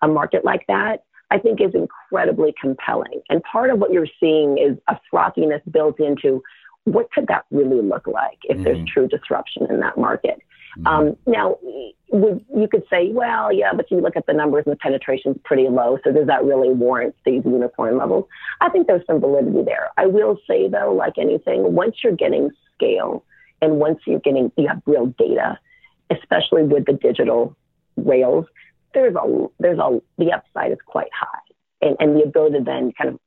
a 0.02 0.08
market 0.08 0.46
like 0.46 0.66
that, 0.68 1.04
I 1.32 1.40
think, 1.40 1.60
is 1.60 1.74
incredibly 1.74 2.54
compelling. 2.60 3.22
And 3.30 3.42
part 3.44 3.70
of 3.72 3.80
what 3.80 3.92
you're 3.92 4.08
seeing 4.20 4.58
is 4.58 4.78
a 4.88 4.98
frothiness 5.12 5.62
built 5.72 6.00
into 6.00 6.42
what 6.88 7.12
could 7.12 7.28
that 7.28 7.44
really 7.52 7.82
look 7.82 8.08
like 8.08 8.40
if 8.44 8.56
mm-hmm. 8.56 8.64
there's 8.64 8.90
true 8.90 9.08
disruption 9.08 9.68
in 9.70 9.82
that 9.82 9.98
market? 9.98 10.40
Mm-hmm. 10.80 10.88
Um, 10.88 11.18
now, 11.26 11.58
you 11.64 12.68
could 12.72 12.84
say, 12.90 13.12
well, 13.12 13.52
yeah, 13.52 13.74
but 13.74 13.92
you 13.92 14.00
look 14.00 14.16
at 14.16 14.26
the 14.26 14.34
numbers 14.34 14.64
and 14.66 14.72
the 14.72 14.78
penetration 14.78 15.34
is 15.34 15.38
pretty 15.44 15.68
low. 15.68 15.98
So 16.04 16.12
does 16.14 16.28
that 16.28 16.46
really 16.46 16.70
warrant 16.70 17.16
these 17.26 17.44
unicorn 17.44 17.98
levels? 17.98 18.26
I 18.62 18.70
think 18.70 18.88
there's 18.88 19.06
some 19.06 19.20
validity 19.20 19.64
there. 19.64 19.90
I 19.98 20.06
will 20.06 20.38
say 20.48 20.70
though, 20.70 20.94
like 20.94 21.18
anything, 21.18 21.74
once 21.74 21.98
you're 22.04 22.16
getting 22.16 22.52
scale 22.74 23.26
and 23.62 23.80
once 23.80 24.00
you're 24.06 24.22
getting, 24.22 24.52
you 24.56 24.68
have 24.70 24.82
real 24.86 25.08
data, 25.18 25.60
especially 26.10 26.64
with 26.64 26.86
the 26.86 26.94
digital 26.94 27.56
rails, 27.98 28.46
there's 28.94 29.16
a, 29.16 29.48
there's 29.60 29.80
a, 29.80 30.00
the 30.18 30.32
upside 30.32 30.72
is 30.72 30.78
quite 30.86 31.12
high. 31.14 31.40
And, 31.82 31.98
and 32.00 32.16
the 32.16 32.24
ability 32.24 32.60
to 32.60 32.64
then 32.64 32.94
kind 32.94 33.10
of 33.10 33.20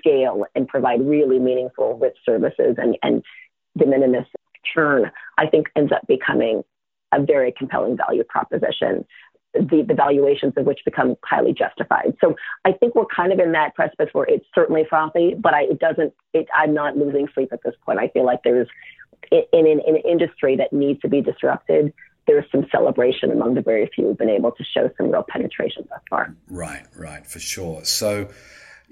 scale 0.00 0.44
and 0.54 0.66
provide 0.66 1.00
really 1.06 1.38
meaningful 1.38 1.98
rich 1.98 2.16
services 2.24 2.76
and, 2.78 2.96
and 3.02 3.22
de 3.76 3.86
minimis 3.86 4.26
churn, 4.74 5.10
I 5.38 5.46
think 5.46 5.68
ends 5.76 5.92
up 5.92 6.06
becoming 6.06 6.62
a 7.12 7.22
very 7.22 7.52
compelling 7.56 7.96
value 7.96 8.24
proposition. 8.24 9.04
The, 9.52 9.84
the 9.86 9.94
valuations 9.94 10.52
of 10.56 10.64
which 10.64 10.78
become 10.84 11.16
highly 11.24 11.52
justified. 11.52 12.14
So 12.20 12.36
I 12.64 12.70
think 12.70 12.94
we're 12.94 13.04
kind 13.06 13.32
of 13.32 13.40
in 13.40 13.50
that 13.50 13.74
precipice 13.74 14.06
where 14.12 14.24
it's 14.26 14.46
certainly 14.54 14.84
frothy, 14.88 15.34
but 15.36 15.54
I, 15.54 15.62
it 15.62 15.80
doesn't. 15.80 16.14
It, 16.32 16.46
I'm 16.56 16.72
not 16.72 16.96
losing 16.96 17.26
sleep 17.34 17.52
at 17.52 17.58
this 17.64 17.74
point. 17.84 17.98
I 17.98 18.06
feel 18.08 18.24
like 18.24 18.44
there's 18.44 18.68
in, 19.32 19.42
in, 19.52 19.66
in 19.66 19.96
an 19.96 20.02
industry 20.08 20.54
that 20.56 20.72
needs 20.72 21.00
to 21.00 21.08
be 21.08 21.20
disrupted 21.20 21.92
there's 22.30 22.44
some 22.52 22.64
celebration 22.70 23.32
among 23.32 23.54
the 23.54 23.60
very 23.60 23.90
few 23.92 24.06
who've 24.06 24.18
been 24.18 24.30
able 24.30 24.52
to 24.52 24.64
show 24.64 24.88
some 24.96 25.10
real 25.10 25.24
penetration 25.28 25.84
thus 25.88 26.00
far. 26.08 26.34
Right, 26.48 26.86
right, 26.96 27.26
for 27.26 27.40
sure. 27.40 27.84
So, 27.84 28.28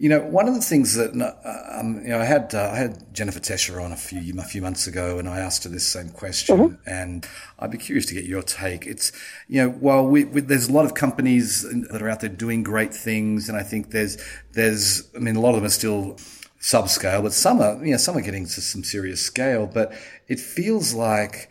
you 0.01 0.09
know, 0.09 0.21
one 0.21 0.47
of 0.47 0.55
the 0.55 0.61
things 0.61 0.95
that 0.95 1.11
uh, 1.21 1.81
um, 1.81 2.01
you 2.03 2.11
know, 2.11 2.21
I 2.21 2.25
had 2.25 2.55
uh, 2.55 2.71
I 2.73 2.77
had 2.77 3.13
Jennifer 3.13 3.41
Tescher 3.41 3.83
on 3.83 3.91
a 3.91 3.97
few 3.97 4.39
a 4.39 4.45
few 4.45 4.63
months 4.63 4.87
ago, 4.87 5.19
and 5.19 5.29
I 5.29 5.41
asked 5.41 5.65
her 5.65 5.71
this 5.71 5.89
same 5.89 6.11
question, 6.11 6.57
mm-hmm. 6.57 6.89
and 6.89 7.27
I'd 7.59 7.73
be 7.73 7.79
curious 7.79 8.07
to 8.07 8.15
get 8.15 8.25
your 8.25 8.43
take. 8.43 8.87
It's 8.87 9.11
you 9.49 9.61
know, 9.61 9.71
while 9.71 10.07
we, 10.07 10.25
we, 10.25 10.41
there's 10.41 10.69
a 10.69 10.73
lot 10.73 10.85
of 10.85 10.95
companies 10.95 11.63
that 11.91 12.01
are 12.01 12.09
out 12.09 12.21
there 12.21 12.31
doing 12.31 12.63
great 12.63 12.95
things, 12.95 13.49
and 13.49 13.59
I 13.59 13.65
think 13.65 13.91
there's 13.91 14.19
there's 14.53 15.11
I 15.17 15.19
mean, 15.19 15.35
a 15.35 15.41
lot 15.41 15.51
of 15.51 15.57
them 15.57 15.65
are 15.65 15.71
still 15.71 16.15
subscale, 16.61 17.21
but 17.25 17.33
some 17.33 17.61
are 17.61 17.85
you 17.85 17.91
know 17.91 17.97
some 17.97 18.17
are 18.17 18.23
getting 18.23 18.45
to 18.45 18.61
some 18.61 18.85
serious 18.85 19.21
scale, 19.21 19.67
but 19.67 19.93
it 20.29 20.39
feels 20.39 20.95
like 20.95 21.51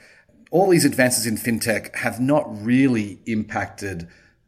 all 0.52 0.70
these 0.70 0.86
advances 0.86 1.26
in 1.26 1.36
fintech 1.36 1.94
have 1.98 2.22
not 2.22 2.46
really 2.64 3.20
impacted 3.26 4.08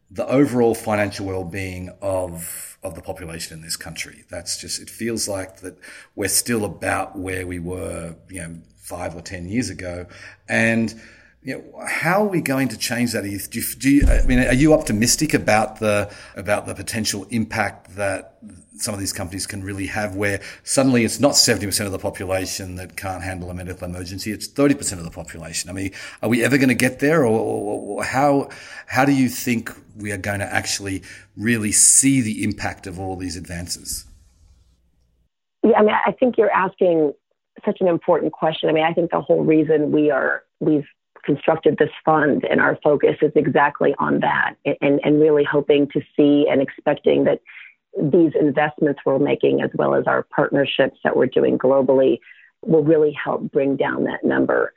the 0.09 0.25
overall 0.27 0.73
financial 0.73 1.25
well-being 1.25 1.89
of 2.01 2.68
of 2.83 2.95
the 2.95 3.01
population 3.01 3.57
in 3.57 3.63
this 3.63 3.75
country. 3.75 4.23
That's 4.29 4.57
just 4.57 4.81
it 4.81 4.89
feels 4.89 5.27
like 5.27 5.57
that 5.57 5.77
we're 6.15 6.29
still 6.29 6.65
about 6.65 7.17
where 7.17 7.45
we 7.45 7.59
were, 7.59 8.15
you 8.29 8.41
know, 8.41 8.55
five 8.77 9.15
or 9.15 9.21
ten 9.21 9.47
years 9.47 9.69
ago, 9.69 10.05
and 10.47 10.99
you 11.41 11.55
know, 11.55 11.85
how 11.85 12.23
are 12.23 12.27
we 12.27 12.41
going 12.41 12.67
to 12.69 12.77
change 12.77 13.13
that? 13.13 13.23
Do 13.23 13.29
you, 13.29 13.39
do 13.77 13.89
you, 13.89 14.07
I 14.07 14.25
mean, 14.25 14.39
are 14.39 14.53
you 14.53 14.73
optimistic 14.73 15.33
about 15.33 15.79
the 15.79 16.13
about 16.35 16.65
the 16.65 16.75
potential 16.75 17.25
impact 17.29 17.95
that 17.95 18.37
some 18.81 18.93
of 18.93 18.99
these 18.99 19.13
companies 19.13 19.45
can 19.45 19.63
really 19.63 19.87
have 19.87 20.15
where 20.15 20.41
suddenly 20.63 21.03
it's 21.03 21.19
not 21.19 21.33
70% 21.33 21.85
of 21.85 21.91
the 21.91 21.99
population 21.99 22.75
that 22.75 22.95
can't 22.95 23.23
handle 23.23 23.49
a 23.49 23.53
medical 23.53 23.87
emergency. 23.87 24.31
It's 24.31 24.47
30% 24.47 24.93
of 24.93 25.03
the 25.03 25.11
population. 25.11 25.69
I 25.69 25.73
mean, 25.73 25.91
are 26.21 26.29
we 26.29 26.43
ever 26.43 26.57
going 26.57 26.69
to 26.69 26.75
get 26.75 26.99
there 26.99 27.23
or, 27.23 27.39
or, 27.39 27.97
or, 27.97 28.03
how, 28.03 28.49
how 28.87 29.05
do 29.05 29.11
you 29.11 29.29
think 29.29 29.71
we 29.97 30.11
are 30.11 30.17
going 30.17 30.39
to 30.39 30.53
actually 30.53 31.03
really 31.35 31.71
see 31.71 32.21
the 32.21 32.43
impact 32.43 32.87
of 32.87 32.99
all 32.99 33.15
these 33.15 33.35
advances? 33.35 34.05
Yeah, 35.63 35.77
I 35.77 35.81
mean, 35.81 35.95
I 36.05 36.11
think 36.13 36.37
you're 36.37 36.51
asking 36.51 37.13
such 37.65 37.81
an 37.81 37.87
important 37.87 38.31
question. 38.31 38.69
I 38.69 38.73
mean, 38.73 38.85
I 38.85 38.93
think 38.93 39.11
the 39.11 39.21
whole 39.21 39.43
reason 39.43 39.91
we 39.91 40.09
are, 40.09 40.43
we've 40.59 40.87
constructed 41.23 41.77
this 41.77 41.89
fund 42.05 42.45
and 42.49 42.61
our 42.61 42.77
focus 42.83 43.17
is 43.21 43.31
exactly 43.35 43.93
on 43.99 44.19
that 44.21 44.55
and, 44.81 44.99
and 45.03 45.19
really 45.19 45.43
hoping 45.43 45.87
to 45.89 46.01
see 46.15 46.47
and 46.49 46.61
expecting 46.61 47.25
that 47.25 47.41
these 48.01 48.31
investments 48.39 49.01
we're 49.05 49.19
making, 49.19 49.61
as 49.61 49.69
well 49.73 49.95
as 49.95 50.05
our 50.07 50.23
partnerships 50.23 50.97
that 51.03 51.15
we're 51.15 51.27
doing 51.27 51.57
globally, 51.57 52.19
will 52.65 52.83
really 52.83 53.11
help 53.11 53.51
bring 53.51 53.75
down 53.75 54.05
that 54.05 54.23
number. 54.23 54.73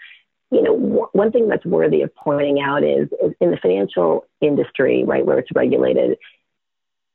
You 0.51 0.63
know, 0.63 0.79
w- 0.79 1.09
one 1.13 1.33
thing 1.33 1.49
that's 1.49 1.65
worthy 1.65 2.03
of 2.03 2.15
pointing 2.15 2.61
out 2.61 2.85
is, 2.85 3.09
is 3.25 3.33
in 3.41 3.51
the 3.51 3.57
financial 3.57 4.27
industry, 4.41 5.05
right, 5.05 5.25
where 5.25 5.39
it's 5.39 5.51
regulated, 5.55 6.19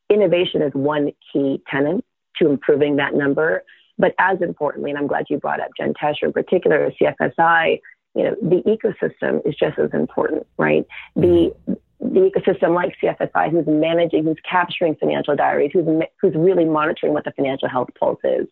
innovation 0.09 0.61
is 0.61 0.73
one 0.73 1.11
key 1.31 1.61
tenet 1.69 2.03
to 2.37 2.49
improving 2.49 2.95
that 2.97 3.13
number. 3.13 3.63
But 3.97 4.13
as 4.19 4.41
importantly, 4.41 4.91
and 4.91 4.97
I'm 4.97 5.07
glad 5.07 5.25
you 5.29 5.37
brought 5.37 5.59
up 5.59 5.71
Jen 5.77 5.93
Tescher 5.93 6.23
in 6.23 6.33
particular, 6.33 6.91
CFSI, 7.01 7.79
you 8.15 8.23
know, 8.23 8.35
the 8.41 8.63
ecosystem 8.63 9.45
is 9.47 9.55
just 9.55 9.77
as 9.77 9.91
important, 9.93 10.47
right? 10.57 10.85
The 11.15 11.53
mm-hmm. 11.67 11.73
The 12.13 12.31
ecosystem 12.31 12.73
like 12.73 12.95
CFSI, 13.01 13.51
who's 13.51 13.67
managing, 13.67 14.23
who's 14.23 14.37
capturing 14.49 14.95
financial 14.95 15.35
diaries, 15.35 15.71
who's, 15.73 15.85
who's 16.21 16.33
really 16.35 16.65
monitoring 16.65 17.13
what 17.13 17.25
the 17.25 17.31
financial 17.31 17.67
health 17.67 17.89
pulse 17.99 18.19
is, 18.23 18.47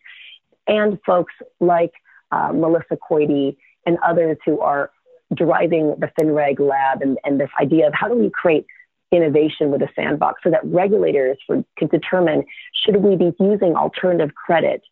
and 0.66 0.98
folks 1.06 1.32
like 1.60 1.92
uh, 2.32 2.52
Melissa 2.52 2.96
Koide 2.96 3.56
and 3.86 3.98
others 4.04 4.36
who 4.44 4.60
are 4.60 4.90
driving 5.34 5.94
the 5.98 6.10
FinReg 6.18 6.60
lab 6.60 7.02
and, 7.02 7.18
and 7.24 7.40
this 7.40 7.50
idea 7.60 7.86
of 7.86 7.94
how 7.94 8.08
do 8.08 8.14
we 8.14 8.30
create 8.30 8.66
innovation 9.12 9.70
with 9.70 9.82
a 9.82 9.88
sandbox 9.94 10.40
so 10.42 10.50
that 10.50 10.60
regulators 10.64 11.38
for, 11.46 11.64
can 11.78 11.88
determine 11.88 12.44
should 12.84 12.96
we 12.96 13.16
be 13.16 13.32
using 13.38 13.74
alternative 13.74 14.34
credit, 14.34 14.82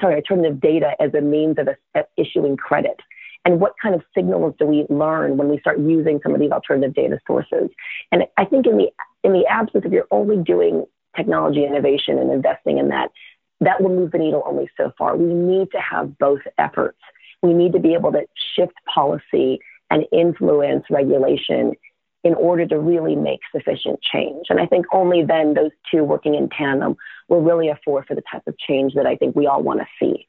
sorry, 0.00 0.16
alternative 0.16 0.60
data 0.60 0.92
as 1.00 1.14
a 1.14 1.20
means 1.20 1.56
of 1.58 1.68
a, 1.94 2.04
issuing 2.16 2.56
credit 2.56 3.00
and 3.50 3.60
what 3.60 3.74
kind 3.82 3.94
of 3.94 4.02
signals 4.14 4.54
do 4.58 4.66
we 4.66 4.86
learn 4.88 5.36
when 5.36 5.48
we 5.48 5.58
start 5.58 5.80
using 5.80 6.20
some 6.22 6.34
of 6.34 6.40
these 6.40 6.52
alternative 6.52 6.94
data 6.94 7.18
sources? 7.26 7.68
And 8.12 8.24
I 8.36 8.44
think 8.44 8.66
in 8.66 8.76
the 8.76 8.90
in 9.24 9.32
the 9.32 9.46
absence 9.46 9.84
of 9.84 9.92
you're 9.92 10.06
only 10.10 10.36
doing 10.36 10.86
technology 11.16 11.64
innovation 11.64 12.18
and 12.18 12.30
investing 12.30 12.78
in 12.78 12.88
that, 12.88 13.10
that 13.60 13.82
will 13.82 13.90
move 13.90 14.12
the 14.12 14.18
needle 14.18 14.44
only 14.46 14.70
so 14.76 14.92
far. 14.96 15.16
We 15.16 15.34
need 15.34 15.70
to 15.72 15.80
have 15.80 16.16
both 16.18 16.40
efforts. 16.58 16.98
We 17.42 17.52
need 17.52 17.72
to 17.72 17.80
be 17.80 17.94
able 17.94 18.12
to 18.12 18.22
shift 18.54 18.74
policy 18.86 19.58
and 19.90 20.04
influence 20.12 20.84
regulation 20.88 21.74
in 22.22 22.34
order 22.34 22.66
to 22.66 22.78
really 22.78 23.16
make 23.16 23.40
sufficient 23.50 24.00
change. 24.00 24.46
And 24.50 24.60
I 24.60 24.66
think 24.66 24.86
only 24.92 25.24
then 25.24 25.54
those 25.54 25.72
two 25.90 26.04
working 26.04 26.34
in 26.34 26.48
tandem 26.50 26.96
will 27.28 27.42
really 27.42 27.68
afford 27.68 28.06
for 28.06 28.14
the 28.14 28.22
type 28.30 28.42
of 28.46 28.56
change 28.58 28.94
that 28.94 29.06
I 29.06 29.16
think 29.16 29.34
we 29.34 29.46
all 29.46 29.62
want 29.62 29.80
to 29.80 29.86
see 29.98 30.26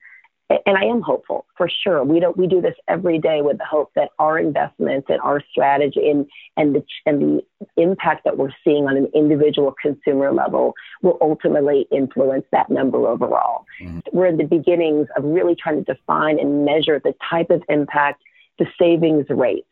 and 0.65 0.77
I 0.77 0.83
am 0.85 1.01
hopeful 1.01 1.45
for 1.55 1.69
sure. 1.69 2.03
We 2.03 2.19
don't 2.19 2.35
we 2.35 2.47
do 2.47 2.61
this 2.61 2.75
every 2.87 3.19
day 3.19 3.41
with 3.41 3.57
the 3.57 3.65
hope 3.65 3.91
that 3.95 4.09
our 4.19 4.39
investments 4.39 5.07
and 5.09 5.19
our 5.21 5.41
strategy 5.51 6.09
and 6.09 6.25
and 6.57 6.75
the 6.75 6.83
and 7.05 7.21
the 7.21 7.41
impact 7.77 8.23
that 8.25 8.37
we're 8.37 8.53
seeing 8.63 8.87
on 8.87 8.97
an 8.97 9.07
individual 9.13 9.73
consumer 9.81 10.31
level 10.31 10.73
will 11.01 11.17
ultimately 11.21 11.87
influence 11.91 12.45
that 12.51 12.69
number 12.69 13.07
overall. 13.07 13.65
Mm-hmm. 13.81 13.99
We're 14.11 14.27
in 14.27 14.37
the 14.37 14.45
beginnings 14.45 15.07
of 15.17 15.23
really 15.23 15.55
trying 15.55 15.83
to 15.83 15.93
define 15.93 16.39
and 16.39 16.65
measure 16.65 16.99
the 17.03 17.13
type 17.29 17.49
of 17.49 17.63
impact 17.69 18.23
the 18.59 18.65
savings 18.79 19.25
rates, 19.29 19.67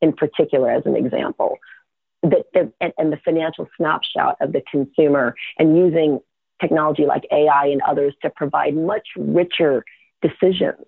in 0.00 0.12
particular, 0.12 0.70
as 0.70 0.82
an 0.86 0.96
example, 0.96 1.58
that 2.22 2.46
the, 2.54 2.72
and, 2.80 2.92
and 2.98 3.12
the 3.12 3.18
financial 3.24 3.68
snapshot 3.76 4.36
of 4.40 4.52
the 4.52 4.62
consumer, 4.70 5.34
and 5.58 5.76
using 5.76 6.20
technology 6.60 7.06
like 7.06 7.24
AI 7.32 7.66
and 7.66 7.82
others 7.82 8.14
to 8.22 8.30
provide 8.30 8.74
much 8.74 9.08
richer 9.16 9.84
decisions 10.22 10.86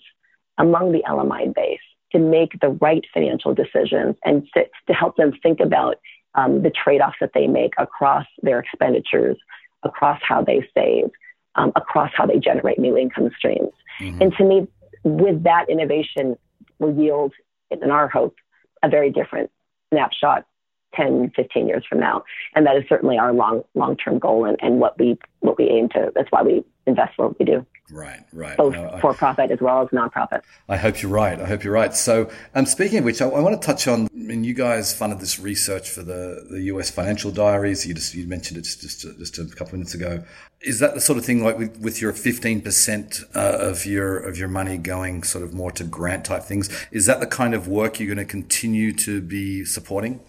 among 0.58 0.92
the 0.92 1.02
LMI 1.08 1.54
base 1.54 1.80
to 2.12 2.18
make 2.18 2.58
the 2.60 2.68
right 2.68 3.04
financial 3.12 3.54
decisions 3.54 4.16
and 4.24 4.46
to, 4.54 4.64
to 4.86 4.92
help 4.92 5.16
them 5.16 5.32
think 5.42 5.60
about 5.60 5.96
um, 6.36 6.62
the 6.62 6.70
trade 6.70 7.00
offs 7.00 7.16
that 7.20 7.32
they 7.34 7.46
make 7.46 7.72
across 7.78 8.26
their 8.42 8.60
expenditures, 8.60 9.36
across 9.82 10.20
how 10.26 10.42
they 10.42 10.66
save, 10.74 11.10
um, 11.56 11.72
across 11.76 12.10
how 12.14 12.26
they 12.26 12.38
generate 12.38 12.78
new 12.78 12.96
income 12.96 13.30
streams. 13.36 13.72
Mm-hmm. 14.00 14.22
And 14.22 14.32
to 14.36 14.44
me, 14.44 14.68
with 15.04 15.42
that 15.44 15.68
innovation, 15.68 16.36
will 16.78 16.94
yield, 16.94 17.32
in 17.70 17.90
our 17.90 18.08
hope, 18.08 18.36
a 18.82 18.88
very 18.88 19.10
different 19.10 19.50
snapshot 19.92 20.46
10, 20.94 21.32
15 21.34 21.68
years 21.68 21.84
from 21.88 22.00
now. 22.00 22.24
And 22.54 22.66
that 22.66 22.76
is 22.76 22.84
certainly 22.88 23.18
our 23.18 23.32
long 23.32 23.62
long 23.74 23.96
term 23.96 24.18
goal 24.18 24.44
and, 24.44 24.56
and 24.60 24.80
what 24.80 24.98
we 24.98 25.18
what 25.40 25.58
we 25.58 25.68
aim 25.68 25.88
to. 25.90 26.12
That's 26.14 26.30
why 26.30 26.42
we 26.42 26.64
invest 26.86 27.12
what 27.16 27.38
we 27.38 27.44
do. 27.44 27.66
Right, 27.90 28.20
right. 28.32 28.56
Both 28.56 28.72
no, 28.72 28.96
for 29.02 29.12
profit 29.12 29.50
as 29.50 29.60
well 29.60 29.82
as 29.82 29.88
nonprofit. 29.88 30.40
I 30.70 30.78
hope 30.78 31.02
you're 31.02 31.10
right. 31.10 31.38
I 31.38 31.44
hope 31.44 31.64
you're 31.64 31.72
right. 31.74 31.94
So, 31.94 32.30
um, 32.54 32.64
speaking 32.64 32.98
of 32.98 33.04
which, 33.04 33.20
I, 33.20 33.28
I, 33.28 33.40
want 33.40 33.60
to 33.60 33.66
touch 33.66 33.86
on. 33.86 34.06
I 34.06 34.16
mean, 34.16 34.42
you 34.42 34.54
guys 34.54 34.96
funded 34.96 35.20
this 35.20 35.38
research 35.38 35.90
for 35.90 36.02
the, 36.02 36.46
the 36.50 36.62
U.S. 36.62 36.90
financial 36.90 37.30
diaries. 37.30 37.86
You 37.86 37.92
just 37.92 38.14
you 38.14 38.26
mentioned 38.26 38.56
it 38.56 38.62
just 38.62 39.00
just 39.00 39.38
a 39.38 39.44
couple 39.44 39.66
of 39.66 39.72
minutes 39.74 39.92
ago. 39.92 40.24
Is 40.62 40.78
that 40.78 40.94
the 40.94 41.00
sort 41.00 41.18
of 41.18 41.26
thing 41.26 41.44
like 41.44 41.58
with, 41.58 41.78
with 41.78 42.00
your 42.00 42.14
15 42.14 42.62
percent 42.62 43.20
uh, 43.34 43.58
of 43.60 43.84
your 43.84 44.16
of 44.18 44.38
your 44.38 44.48
money 44.48 44.78
going 44.78 45.22
sort 45.22 45.44
of 45.44 45.52
more 45.52 45.70
to 45.72 45.84
grant 45.84 46.24
type 46.24 46.44
things? 46.44 46.70
Is 46.90 47.04
that 47.04 47.20
the 47.20 47.26
kind 47.26 47.52
of 47.52 47.68
work 47.68 48.00
you're 48.00 48.12
going 48.12 48.26
to 48.26 48.30
continue 48.30 48.94
to 48.94 49.20
be 49.20 49.62
supporting? 49.66 50.20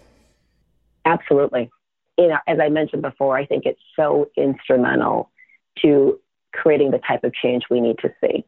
Absolutely. 1.06 1.72
You 2.18 2.28
know, 2.28 2.38
as 2.48 2.60
I 2.60 2.68
mentioned 2.68 3.02
before, 3.02 3.38
I 3.38 3.46
think 3.46 3.65
it's 3.65 3.80
so 3.96 4.30
instrumental 4.36 5.32
to 5.84 6.20
creating 6.56 6.91
the 6.91 7.00
type 7.00 7.24
of 7.24 7.34
change 7.34 7.63
we 7.70 7.82
need 7.82 7.98
to 8.00 8.13
see. 8.22 8.46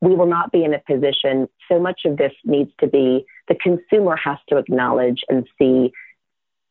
We 0.00 0.14
will 0.14 0.26
not 0.26 0.52
be 0.52 0.64
in 0.64 0.74
a 0.74 0.78
position, 0.78 1.48
so 1.68 1.80
much 1.80 2.02
of 2.04 2.16
this 2.16 2.32
needs 2.44 2.70
to 2.80 2.86
be 2.86 3.26
the 3.48 3.56
consumer 3.56 4.16
has 4.16 4.38
to 4.48 4.58
acknowledge 4.58 5.24
and 5.28 5.48
see 5.58 5.92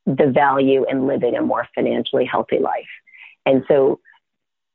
the 0.05 0.31
value 0.33 0.85
in 0.89 1.07
living 1.07 1.35
a 1.35 1.41
more 1.41 1.67
financially 1.75 2.25
healthy 2.25 2.59
life. 2.59 2.87
And 3.45 3.63
so 3.67 3.99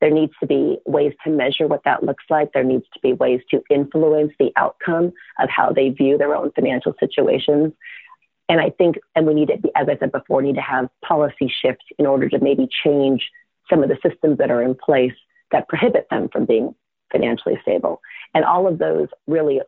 there 0.01 0.11
needs 0.11 0.33
to 0.41 0.47
be 0.47 0.79
ways 0.85 1.15
to 1.25 1.31
measure 1.31 1.67
what 1.67 1.85
that 1.85 2.03
looks 2.03 2.25
like. 2.29 2.53
There 2.53 2.65
needs 2.65 2.85
to 2.93 3.01
be 3.01 3.13
ways 3.13 3.41
to 3.51 3.63
influence 3.71 4.33
the 4.39 4.53
outcome 4.57 5.13
of 5.39 5.49
how 5.49 5.73
they 5.73 5.91
view 5.91 6.19
their 6.19 6.35
own 6.35 6.51
financial 6.53 6.93
situations. 6.99 7.73
And 8.49 8.61
I 8.61 8.71
think, 8.71 8.99
and 9.15 9.27
we 9.27 9.35
need 9.35 9.49
to, 9.49 9.55
as 9.77 9.89
I 9.89 9.97
said 9.99 10.13
before, 10.13 10.43
need 10.43 10.57
to 10.57 10.61
have 10.61 10.89
policy 11.03 11.51
shifts 11.63 11.85
in 11.99 12.07
order 12.07 12.29
to 12.29 12.39
maybe 12.41 12.69
change 12.85 13.31
some 13.71 13.83
of 13.83 13.89
the 13.89 13.97
systems 14.07 14.39
that 14.39 14.51
are 14.51 14.63
in 14.63 14.75
place 14.75 15.15
that 15.53 15.69
prohibit 15.69 16.09
them 16.11 16.29
from 16.31 16.45
being 16.45 16.75
financially 17.11 17.59
stable. 17.63 18.01
And 18.35 18.45
all 18.45 18.67
of 18.67 18.79
those 18.79 19.09
really 19.27 19.61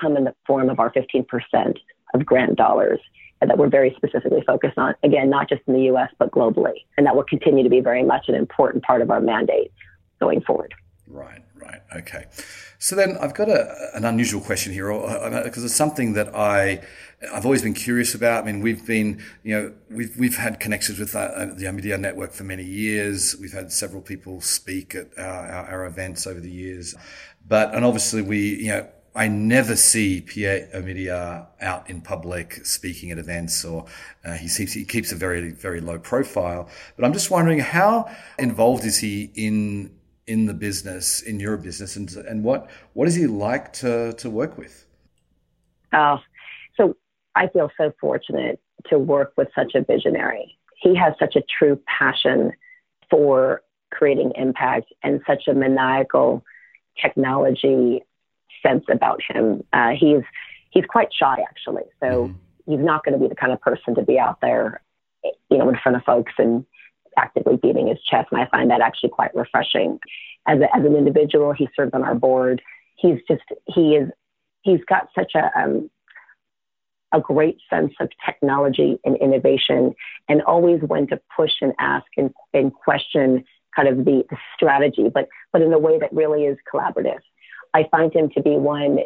come 0.00 0.16
in 0.16 0.24
the 0.24 0.34
form 0.46 0.70
of 0.70 0.80
our 0.80 0.92
15% 0.92 1.76
of 2.14 2.26
grant 2.26 2.56
dollars 2.56 3.00
that 3.48 3.58
we're 3.58 3.68
very 3.68 3.94
specifically 3.96 4.42
focused 4.46 4.78
on. 4.78 4.94
Again, 5.02 5.30
not 5.30 5.48
just 5.48 5.62
in 5.66 5.74
the 5.74 5.82
US, 5.92 6.10
but 6.18 6.30
globally. 6.30 6.84
And 6.96 7.06
that 7.06 7.16
will 7.16 7.24
continue 7.24 7.64
to 7.64 7.70
be 7.70 7.80
very 7.80 8.02
much 8.02 8.28
an 8.28 8.34
important 8.34 8.84
part 8.84 9.02
of 9.02 9.10
our 9.10 9.20
mandate 9.20 9.72
going 10.20 10.40
forward. 10.42 10.74
Right, 11.12 11.42
right. 11.56 11.82
Okay. 11.94 12.24
So 12.78 12.96
then 12.96 13.18
I've 13.20 13.34
got 13.34 13.50
a, 13.50 13.94
an 13.94 14.06
unusual 14.06 14.40
question 14.40 14.72
here 14.72 14.90
because 15.44 15.62
it's 15.62 15.74
something 15.74 16.14
that 16.14 16.34
I, 16.34 16.80
I've 17.30 17.44
always 17.44 17.60
been 17.60 17.74
curious 17.74 18.14
about. 18.14 18.44
I 18.44 18.46
mean, 18.46 18.62
we've 18.62 18.86
been, 18.86 19.22
you 19.42 19.54
know, 19.54 19.72
we've, 19.90 20.16
we've 20.16 20.38
had 20.38 20.58
connections 20.58 20.98
with 20.98 21.14
uh, 21.14 21.48
the 21.54 21.66
Omidyar 21.66 22.00
network 22.00 22.32
for 22.32 22.44
many 22.44 22.64
years. 22.64 23.36
We've 23.38 23.52
had 23.52 23.70
several 23.72 24.00
people 24.00 24.40
speak 24.40 24.94
at 24.94 25.10
our, 25.18 25.66
our, 25.66 25.84
events 25.84 26.26
over 26.26 26.40
the 26.40 26.50
years. 26.50 26.94
But, 27.46 27.74
and 27.74 27.84
obviously 27.84 28.22
we, 28.22 28.56
you 28.56 28.68
know, 28.68 28.88
I 29.14 29.28
never 29.28 29.76
see 29.76 30.22
Pierre 30.22 30.70
Omidyar 30.74 31.46
out 31.60 31.90
in 31.90 32.00
public 32.00 32.64
speaking 32.64 33.10
at 33.10 33.18
events, 33.18 33.62
or 33.66 33.84
uh, 34.24 34.32
he 34.32 34.48
seems 34.48 34.72
he 34.72 34.86
keeps 34.86 35.12
a 35.12 35.16
very 35.16 35.50
very 35.50 35.82
low 35.82 35.98
profile. 35.98 36.70
But 36.96 37.04
I'm 37.04 37.12
just 37.12 37.30
wondering 37.30 37.58
how 37.58 38.10
involved 38.38 38.86
is 38.86 38.96
he 38.96 39.30
in 39.34 39.90
in 40.26 40.46
the 40.46 40.54
business, 40.54 41.20
in 41.20 41.40
your 41.40 41.56
business, 41.56 41.96
and 41.96 42.10
and 42.16 42.44
what 42.44 42.70
what 42.92 43.08
is 43.08 43.14
he 43.14 43.26
like 43.26 43.72
to 43.74 44.12
to 44.14 44.30
work 44.30 44.56
with? 44.56 44.86
Oh, 45.92 46.18
so 46.76 46.96
I 47.34 47.48
feel 47.48 47.70
so 47.76 47.92
fortunate 48.00 48.60
to 48.88 48.98
work 48.98 49.32
with 49.36 49.48
such 49.54 49.74
a 49.74 49.82
visionary. 49.82 50.56
He 50.80 50.94
has 50.96 51.14
such 51.18 51.36
a 51.36 51.42
true 51.42 51.80
passion 51.86 52.52
for 53.10 53.62
creating 53.90 54.32
impact 54.36 54.92
and 55.02 55.20
such 55.26 55.46
a 55.46 55.54
maniacal 55.54 56.42
technology 57.00 58.02
sense 58.62 58.84
about 58.90 59.20
him. 59.28 59.62
Uh, 59.72 59.90
he's 59.90 60.22
he's 60.70 60.84
quite 60.86 61.08
shy 61.12 61.38
actually, 61.48 61.84
so 62.00 62.06
mm-hmm. 62.06 62.70
he's 62.70 62.84
not 62.84 63.04
going 63.04 63.12
to 63.12 63.20
be 63.20 63.28
the 63.28 63.34
kind 63.34 63.52
of 63.52 63.60
person 63.60 63.94
to 63.94 64.02
be 64.02 64.18
out 64.18 64.40
there, 64.40 64.82
you 65.50 65.58
know, 65.58 65.68
in 65.68 65.76
front 65.82 65.96
of 65.96 66.04
folks 66.04 66.32
and 66.38 66.64
actively 67.16 67.56
beating 67.56 67.88
his 67.88 68.02
chest. 68.02 68.28
And 68.32 68.40
I 68.40 68.46
find 68.46 68.70
that 68.70 68.80
actually 68.80 69.10
quite 69.10 69.34
refreshing. 69.34 69.98
As 70.46 70.60
a, 70.60 70.74
as 70.76 70.84
an 70.84 70.96
individual, 70.96 71.52
he 71.52 71.68
serves 71.76 71.92
on 71.94 72.02
our 72.02 72.14
board. 72.14 72.62
He's 72.96 73.18
just 73.28 73.42
he 73.66 73.94
is 73.96 74.10
he's 74.62 74.80
got 74.88 75.08
such 75.14 75.32
a 75.34 75.50
um, 75.58 75.90
a 77.12 77.20
great 77.20 77.58
sense 77.68 77.92
of 78.00 78.08
technology 78.24 78.98
and 79.04 79.16
innovation, 79.16 79.94
and 80.28 80.42
always 80.42 80.80
when 80.82 81.06
to 81.08 81.20
push 81.36 81.52
and 81.60 81.72
ask 81.78 82.06
and, 82.16 82.30
and 82.54 82.72
question 82.72 83.44
kind 83.76 83.88
of 83.88 84.04
the, 84.04 84.24
the 84.30 84.36
strategy, 84.54 85.08
but 85.12 85.28
but 85.52 85.62
in 85.62 85.72
a 85.72 85.78
way 85.78 85.98
that 85.98 86.12
really 86.12 86.44
is 86.44 86.56
collaborative. 86.72 87.20
I 87.74 87.86
find 87.90 88.14
him 88.14 88.28
to 88.30 88.42
be 88.42 88.50
one. 88.50 88.98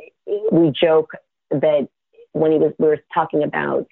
We 0.50 0.70
joke 0.70 1.10
that 1.50 1.88
when 2.32 2.52
he 2.52 2.58
was, 2.58 2.72
we 2.78 2.88
were 2.88 2.98
talking 3.14 3.42
about 3.42 3.86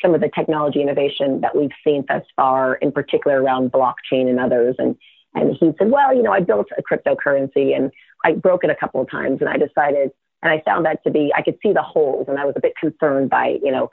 some 0.00 0.14
of 0.14 0.20
the 0.20 0.30
technology 0.34 0.80
innovation 0.80 1.40
that 1.42 1.56
we've 1.56 1.70
seen 1.84 2.04
thus 2.08 2.24
far, 2.36 2.74
in 2.76 2.92
particular 2.92 3.42
around 3.42 3.72
blockchain 3.72 4.28
and 4.28 4.40
others. 4.40 4.76
And, 4.78 4.96
and 5.34 5.56
he 5.58 5.72
said, 5.78 5.90
well, 5.90 6.14
you 6.14 6.22
know, 6.22 6.32
I 6.32 6.40
built 6.40 6.68
a 6.76 6.82
cryptocurrency 6.82 7.76
and 7.76 7.90
I 8.24 8.32
broke 8.32 8.64
it 8.64 8.70
a 8.70 8.74
couple 8.74 9.00
of 9.00 9.10
times 9.10 9.38
and 9.40 9.48
I 9.48 9.56
decided, 9.56 10.10
and 10.42 10.52
I 10.52 10.62
found 10.64 10.86
that 10.86 11.02
to 11.04 11.10
be, 11.10 11.32
I 11.36 11.42
could 11.42 11.58
see 11.62 11.72
the 11.72 11.82
holes 11.82 12.26
and 12.28 12.38
I 12.38 12.44
was 12.44 12.54
a 12.56 12.60
bit 12.60 12.74
concerned 12.76 13.30
by, 13.30 13.58
you 13.62 13.70
know, 13.70 13.90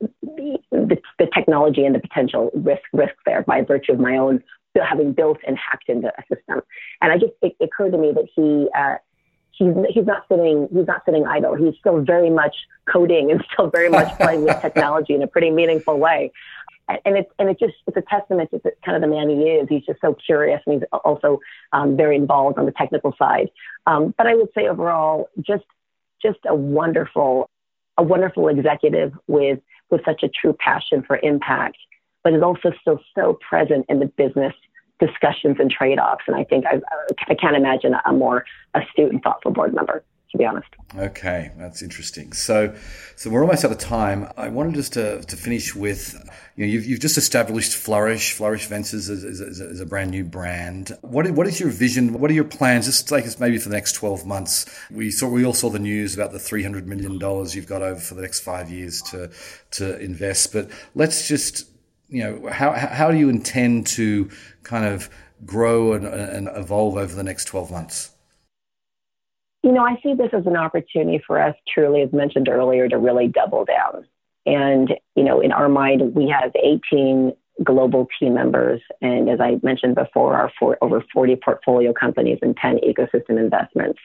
the, 0.00 0.58
the, 0.70 0.98
the 1.18 1.28
technology 1.32 1.84
and 1.84 1.94
the 1.94 2.00
potential 2.00 2.50
risk, 2.54 2.82
risk 2.92 3.14
there 3.24 3.42
by 3.42 3.62
virtue 3.62 3.92
of 3.92 4.00
my 4.00 4.16
own 4.16 4.42
having 4.74 5.12
built 5.12 5.38
and 5.46 5.58
hacked 5.58 5.88
into 5.88 6.08
a 6.08 6.22
system. 6.34 6.62
And 7.02 7.12
I 7.12 7.18
just, 7.18 7.32
it, 7.42 7.54
it 7.60 7.64
occurred 7.66 7.92
to 7.92 7.98
me 7.98 8.12
that 8.12 8.26
he, 8.34 8.68
uh, 8.76 8.96
he's 9.52 9.74
he's 9.90 10.06
not 10.06 10.24
sitting 10.28 10.68
he's 10.72 10.86
not 10.86 11.04
sitting 11.04 11.26
idle. 11.26 11.54
He's 11.54 11.74
still 11.78 12.00
very 12.00 12.30
much 12.30 12.56
coding 12.90 13.30
and 13.30 13.44
still 13.52 13.70
very 13.70 13.88
much 13.88 14.16
playing 14.20 14.44
with 14.44 14.60
technology 14.60 15.14
in 15.14 15.22
a 15.22 15.26
pretty 15.26 15.50
meaningful 15.50 15.98
way. 15.98 16.32
And 16.88 17.16
it's 17.16 17.30
and 17.38 17.48
it 17.48 17.58
just 17.58 17.74
it's 17.86 17.96
a 17.96 18.02
testament 18.02 18.50
to 18.50 18.60
kind 18.84 18.96
of 18.96 19.02
the 19.02 19.08
man 19.08 19.28
he 19.30 19.36
is. 19.36 19.68
He's 19.68 19.84
just 19.86 20.00
so 20.00 20.14
curious, 20.14 20.60
and 20.66 20.74
he's 20.74 20.82
also 21.04 21.40
um, 21.72 21.96
very 21.96 22.16
involved 22.16 22.58
on 22.58 22.66
the 22.66 22.72
technical 22.72 23.14
side. 23.18 23.50
Um, 23.86 24.14
but 24.18 24.26
I 24.26 24.34
would 24.34 24.48
say 24.54 24.66
overall, 24.66 25.28
just 25.40 25.64
just 26.20 26.38
a 26.46 26.54
wonderful 26.54 27.48
a 27.96 28.02
wonderful 28.02 28.48
executive 28.48 29.12
with 29.26 29.60
with 29.90 30.04
such 30.04 30.22
a 30.22 30.28
true 30.28 30.54
passion 30.58 31.02
for 31.02 31.18
impact, 31.22 31.76
but 32.24 32.34
is 32.34 32.42
also 32.42 32.72
still 32.80 33.00
so 33.14 33.38
present 33.48 33.86
in 33.88 34.00
the 34.00 34.06
business 34.06 34.54
discussions 35.04 35.56
and 35.58 35.70
trade 35.70 35.98
offs. 35.98 36.24
And 36.26 36.36
I 36.36 36.44
think 36.44 36.64
I, 36.66 36.80
I 37.28 37.34
can't 37.34 37.56
imagine 37.56 37.94
a 38.04 38.12
more 38.12 38.44
astute 38.74 39.12
and 39.12 39.22
thoughtful 39.22 39.52
board 39.52 39.74
member. 39.74 40.04
To 40.30 40.38
be 40.38 40.46
honest. 40.46 40.68
Okay, 40.96 41.50
that's 41.58 41.82
interesting. 41.82 42.32
So, 42.32 42.74
so 43.16 43.28
we're 43.28 43.42
almost 43.42 43.66
out 43.66 43.70
of 43.70 43.76
time. 43.76 44.32
I 44.38 44.48
wanted 44.48 44.76
just 44.76 44.94
to, 44.94 45.20
to 45.20 45.36
finish 45.36 45.74
with, 45.74 46.14
you 46.56 46.64
know, 46.64 46.72
you've, 46.72 46.86
you've 46.86 47.00
just 47.00 47.18
established 47.18 47.74
Flourish, 47.74 48.32
Flourish 48.32 48.64
Ventures 48.64 49.10
as, 49.10 49.78
a 49.78 49.84
brand 49.84 50.10
new 50.10 50.24
brand. 50.24 50.96
What 51.02 51.26
is, 51.26 51.32
what 51.32 51.46
is 51.46 51.60
your 51.60 51.68
vision? 51.68 52.14
What 52.14 52.30
are 52.30 52.34
your 52.34 52.44
plans? 52.44 52.86
Just 52.86 53.06
take 53.10 53.26
us 53.26 53.38
maybe 53.38 53.58
for 53.58 53.68
the 53.68 53.74
next 53.74 53.92
12 53.92 54.24
months. 54.24 54.64
We 54.90 55.10
saw, 55.10 55.28
we 55.28 55.44
all 55.44 55.52
saw 55.52 55.68
the 55.68 55.78
news 55.78 56.14
about 56.14 56.32
the 56.32 56.38
$300 56.38 56.86
million 56.86 57.20
you've 57.50 57.66
got 57.66 57.82
over 57.82 58.00
for 58.00 58.14
the 58.14 58.22
next 58.22 58.40
five 58.40 58.70
years 58.70 59.02
to, 59.10 59.30
to 59.72 60.00
invest. 60.00 60.54
But 60.54 60.70
let's 60.94 61.28
just 61.28 61.71
you 62.12 62.22
know, 62.22 62.48
how, 62.50 62.72
how 62.72 63.10
do 63.10 63.16
you 63.16 63.28
intend 63.28 63.86
to 63.88 64.30
kind 64.62 64.84
of 64.84 65.08
grow 65.44 65.94
and, 65.94 66.06
and 66.06 66.48
evolve 66.54 66.96
over 66.96 67.14
the 67.14 67.24
next 67.24 67.46
12 67.46 67.70
months? 67.70 68.10
You 69.62 69.72
know, 69.72 69.84
I 69.84 69.98
see 70.02 70.14
this 70.14 70.30
as 70.32 70.46
an 70.46 70.56
opportunity 70.56 71.22
for 71.26 71.40
us 71.40 71.54
truly, 71.72 72.02
as 72.02 72.12
mentioned 72.12 72.48
earlier, 72.48 72.88
to 72.88 72.98
really 72.98 73.28
double 73.28 73.64
down. 73.64 74.06
And, 74.44 74.92
you 75.14 75.24
know, 75.24 75.40
in 75.40 75.52
our 75.52 75.68
mind, 75.68 76.14
we 76.14 76.28
have 76.28 76.52
18 76.54 77.32
global 77.62 78.08
team 78.18 78.34
members. 78.34 78.80
And 79.00 79.30
as 79.30 79.40
I 79.40 79.58
mentioned 79.62 79.94
before, 79.94 80.34
our 80.34 80.50
four, 80.58 80.78
over 80.82 81.04
40 81.12 81.36
portfolio 81.36 81.92
companies 81.92 82.38
and 82.42 82.56
10 82.56 82.78
ecosystem 82.78 83.38
investments. 83.38 84.00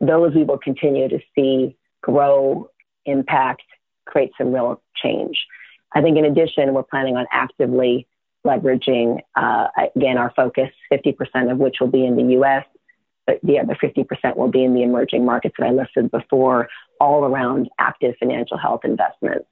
Those 0.00 0.34
we 0.34 0.44
will 0.44 0.58
continue 0.58 1.08
to 1.08 1.18
see 1.34 1.76
grow, 2.00 2.70
impact, 3.04 3.62
create 4.06 4.32
some 4.38 4.52
real 4.52 4.82
change. 4.96 5.46
I 5.94 6.02
think 6.02 6.16
in 6.16 6.24
addition, 6.24 6.72
we're 6.74 6.82
planning 6.82 7.16
on 7.16 7.26
actively 7.30 8.06
leveraging, 8.46 9.20
uh, 9.36 9.68
again, 9.94 10.18
our 10.18 10.32
focus, 10.34 10.70
50% 10.92 11.50
of 11.50 11.58
which 11.58 11.76
will 11.80 11.88
be 11.88 12.04
in 12.04 12.16
the 12.16 12.34
US, 12.40 12.64
but 13.26 13.38
the 13.42 13.58
other 13.58 13.76
50% 13.76 14.36
will 14.36 14.48
be 14.48 14.64
in 14.64 14.74
the 14.74 14.82
emerging 14.82 15.24
markets 15.24 15.54
that 15.58 15.66
I 15.66 15.70
listed 15.70 16.10
before, 16.10 16.68
all 17.00 17.24
around 17.24 17.68
active 17.78 18.14
financial 18.18 18.58
health 18.58 18.80
investments. 18.84 19.46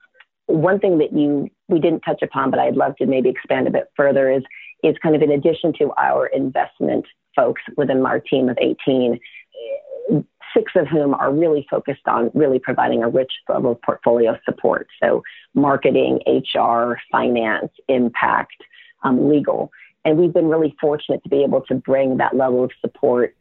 One 0.46 0.80
thing 0.80 0.98
that 0.98 1.12
you 1.12 1.48
we 1.68 1.78
didn't 1.78 2.00
touch 2.00 2.22
upon, 2.22 2.50
but 2.50 2.58
I'd 2.58 2.74
love 2.74 2.96
to 2.96 3.06
maybe 3.06 3.28
expand 3.28 3.68
a 3.68 3.70
bit 3.70 3.88
further 3.96 4.28
is 4.30 4.42
is 4.82 4.96
kind 5.00 5.14
of 5.14 5.22
in 5.22 5.30
addition 5.30 5.72
to 5.78 5.92
our 5.96 6.26
investment 6.26 7.06
folks 7.36 7.62
within 7.76 8.04
our 8.04 8.18
team 8.18 8.48
of 8.48 8.58
18, 8.60 9.20
six 10.54 10.72
of 10.74 10.86
whom 10.88 11.14
are 11.14 11.32
really 11.32 11.66
focused 11.70 12.06
on 12.06 12.30
really 12.34 12.58
providing 12.58 13.02
a 13.02 13.08
rich 13.08 13.32
level 13.48 13.72
of 13.72 13.82
portfolio 13.82 14.38
support. 14.44 14.88
So 15.02 15.22
marketing, 15.54 16.20
HR, 16.26 16.94
finance, 17.10 17.70
impact, 17.88 18.56
um, 19.02 19.28
legal. 19.28 19.70
And 20.04 20.18
we've 20.18 20.32
been 20.32 20.48
really 20.48 20.74
fortunate 20.80 21.22
to 21.22 21.28
be 21.28 21.42
able 21.42 21.60
to 21.62 21.74
bring 21.74 22.16
that 22.18 22.34
level 22.34 22.64
of 22.64 22.70
support, 22.80 23.36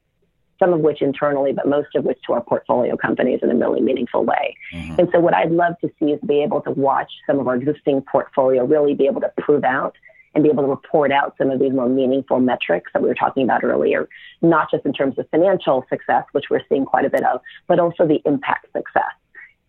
some 0.60 0.74
of 0.74 0.82
which 0.82 1.02
internally, 1.02 1.54
but 1.54 1.68
most 1.68 1.96
of 1.96 2.04
which 2.04 2.20
to 2.28 2.34
our 2.34 2.42
portfolio 2.42 2.98
companies 2.98 3.40
in 3.42 3.50
a 3.50 3.56
really 3.56 3.82
meaningful 3.82 4.26
way. 4.26 4.56
Mm-hmm. 4.74 5.00
And 5.00 5.10
so 5.14 5.20
what 5.20 5.34
I'd 5.34 5.52
love 5.52 5.76
to 5.82 5.90
see 6.00 6.12
is 6.12 6.20
be 6.26 6.44
able 6.44 6.62
to 6.62 6.72
watch 6.72 7.12
some 7.26 7.40
of 7.40 7.48
our 7.48 7.56
existing 7.56 8.02
portfolio 8.02 8.66
really 8.66 8.94
be 8.94 9.06
able 9.06 9.22
to 9.22 9.32
prove 9.38 9.64
out 9.64 9.96
and 10.36 10.44
be 10.44 10.50
able 10.50 10.64
to 10.64 10.70
report 10.70 11.12
out 11.12 11.36
some 11.38 11.50
of 11.50 11.60
these 11.60 11.74
more 11.74 11.90
meaningful 11.90 12.40
metrics 12.40 12.92
that 12.94 13.02
we 13.02 13.08
were 13.08 13.16
talking 13.16 13.44
about 13.44 13.64
earlier, 13.64 14.08
not 14.42 14.70
just 14.70 14.86
in 14.86 14.94
terms 14.94 15.18
of 15.18 15.28
financial 15.30 15.86
success, 15.90 16.24
which 16.34 16.46
we're 16.50 16.62
seeing 16.70 16.86
quite 16.86 17.06
a 17.06 17.10
bit 17.10 17.24
of, 17.24 17.42
but 17.68 17.80
also 17.80 18.06
the 18.08 18.22
impact 18.26 18.68
success. 18.76 19.04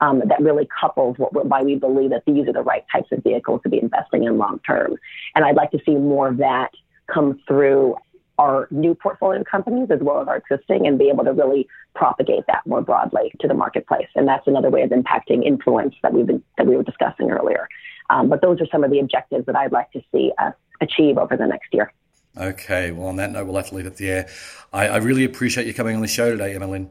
Um, 0.03 0.23
that 0.27 0.40
really 0.40 0.66
couples 0.81 1.16
what, 1.18 1.44
why 1.46 1.62
we 1.62 1.75
believe 1.75 2.09
that 2.11 2.23
these 2.27 2.49
are 2.49 2.55
the 2.55 2.62
right 2.62 2.85
types 2.90 3.12
of 3.12 3.23
vehicles 3.23 3.61
to 3.64 3.68
be 3.68 3.79
investing 3.79 4.25
in 4.25 4.38
long 4.38 4.59
term. 4.66 4.96
And 5.35 5.44
I'd 5.44 5.57
like 5.57 5.70
to 5.73 5.81
see 5.85 5.94
more 5.94 6.29
of 6.29 6.38
that 6.38 6.70
come 7.07 7.38
through 7.46 7.96
our 8.40 8.66
new 8.70 8.94
portfolio 8.94 9.44
companies 9.44 9.88
as 9.90 10.01
well 10.01 10.23
as 10.23 10.27
our 10.27 10.38
existing 10.38 10.87
and 10.87 10.99
be 10.99 11.11
able 11.11 11.25
to 11.25 11.33
really 11.33 11.68
propagate 11.94 12.44
that 12.46 12.62
more 12.66 12.81
broadly 12.81 13.31
to 13.40 13.46
the 13.46 13.53
marketplace. 13.53 14.09
And 14.14 14.27
that's 14.27 14.46
another 14.46 14.70
way 14.70 14.81
of 14.81 14.90
impacting 14.90 15.44
influence 15.44 15.94
that 16.03 16.14
we've 16.14 16.27
been, 16.27 16.42
that 16.57 16.66
we 16.66 16.75
were 16.75 16.83
discussing 16.83 17.31
earlier. 17.31 17.68
Um, 18.11 18.29
but 18.29 18.42
those 18.42 18.61
are 18.61 18.66
some 18.70 18.85
of 18.85 18.90
the 18.90 18.99
objectives 18.99 19.46
that 19.46 19.57
I'd 19.57 19.73
like 19.73 19.90
to 19.92 20.03
see 20.12 20.33
us 20.38 20.55
achieve 20.81 21.16
over 21.16 21.37
the 21.37 21.46
next 21.46 21.73
year. 21.73 21.92
Okay. 22.37 22.90
Well, 22.90 23.09
on 23.09 23.16
that 23.16 23.33
note, 23.33 23.46
we'll 23.46 23.57
have 23.57 23.68
to 23.68 23.75
leave 23.75 23.87
it 23.87 23.96
there. 23.96 24.29
I, 24.73 24.88
I 24.88 24.96
really 24.99 25.25
appreciate 25.25 25.66
you 25.66 25.75
coming 25.75 25.96
on 25.96 26.03
the 26.03 26.09
show 26.09 26.31
today, 26.31 26.55
Emma 26.55 26.87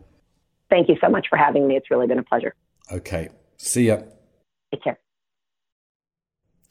Thank 0.69 0.87
you 0.87 0.97
so 1.01 1.09
much 1.09 1.27
for 1.29 1.37
having 1.37 1.67
me. 1.67 1.75
It's 1.75 1.89
really 1.89 2.07
been 2.07 2.19
a 2.19 2.23
pleasure. 2.23 2.53
Okay. 2.91 3.29
See 3.57 3.87
ya. 3.87 4.01
Take 4.71 4.83
care. 4.83 4.99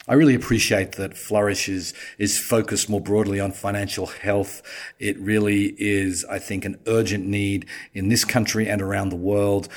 I 0.09 0.15
really 0.15 0.35
appreciate 0.35 0.93
that 0.93 1.19
Flourish 1.19 1.69
is, 1.69 1.93
is 2.17 2.39
focused 2.39 2.89
more 2.89 3.01
broadly 3.01 3.41
on 3.41 3.53
financial 3.53 4.07
health. 4.07 4.63
It 4.99 5.19
really 5.19 5.75
is, 5.79 6.25
I 6.25 6.39
think, 6.39 6.65
an 6.65 6.81
urgent 6.87 7.27
need 7.27 7.67
in 7.93 8.09
this 8.09 8.25
country 8.25 8.67
and 8.69 8.81
around 8.81 9.11
the 9.11 9.17
world. 9.17 9.69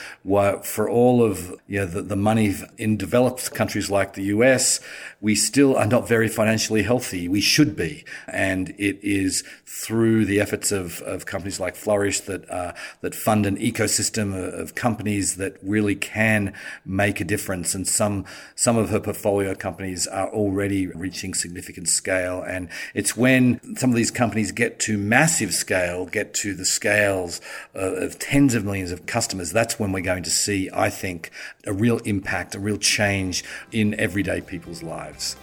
For 0.64 0.90
all 0.90 1.22
of 1.22 1.54
you 1.68 1.80
know, 1.82 1.86
the, 1.86 2.02
the 2.02 2.16
money 2.16 2.56
in 2.78 2.96
developed 2.96 3.54
countries 3.54 3.92
like 3.92 4.14
the 4.14 4.24
US, 4.24 4.80
we 5.20 5.36
still 5.36 5.76
are 5.76 5.86
not 5.86 6.08
very 6.08 6.30
financially 6.30 6.84
healthy. 6.84 7.28
We 7.28 7.42
should 7.42 7.76
be. 7.76 8.06
And 8.28 8.70
it 8.78 9.00
is 9.04 9.44
through 9.66 10.26
the 10.26 10.40
efforts 10.40 10.72
of, 10.72 11.02
of 11.02 11.26
companies 11.26 11.60
like 11.60 11.76
Flourish 11.76 12.22
that, 12.22 12.50
uh, 12.50 12.74
that 13.02 13.16
fund 13.16 13.46
an 13.46 13.58
ecosystem 13.58 14.34
of, 14.34 14.76
companies 14.76 15.36
that 15.36 15.58
really 15.62 15.96
can 15.96 16.54
make 16.86 17.20
a 17.20 17.26
difference. 17.26 17.76
And 17.76 17.86
some, 17.86 18.26
some 18.56 18.78
of 18.78 18.90
her 18.90 19.00
portfolio 19.00 19.54
companies 19.54 20.08
are 20.08 20.21
already 20.30 20.88
reaching 20.88 21.34
significant 21.34 21.90
scale. 21.90 22.42
And 22.42 22.70
it's 22.94 23.16
when 23.18 23.60
some 23.78 23.90
of 23.90 23.96
these 23.96 24.12
companies 24.12 24.52
get 24.52 24.80
to 24.82 24.98
massive 24.98 25.54
scale, 25.54 26.06
get 26.06 26.34
to 26.36 26.54
the 26.54 26.66
scales 26.66 27.42
uh, 27.76 27.80
of 27.80 28.20
tens 28.20 28.56
of 28.56 28.66
millions 28.66 28.92
of 28.92 29.06
customers, 29.06 29.52
that's 29.52 29.80
when 29.80 29.92
we're 29.92 30.02
going 30.02 30.24
to 30.24 30.32
see, 30.32 30.70
I 30.74 30.90
think, 30.90 31.32
a 31.66 31.74
real 31.74 31.98
impact, 32.00 32.56
a 32.56 32.60
real 32.60 32.78
change 32.78 33.44
in 33.72 34.00
everyday 34.00 34.42
people's 34.42 34.84
lives. 34.84 35.36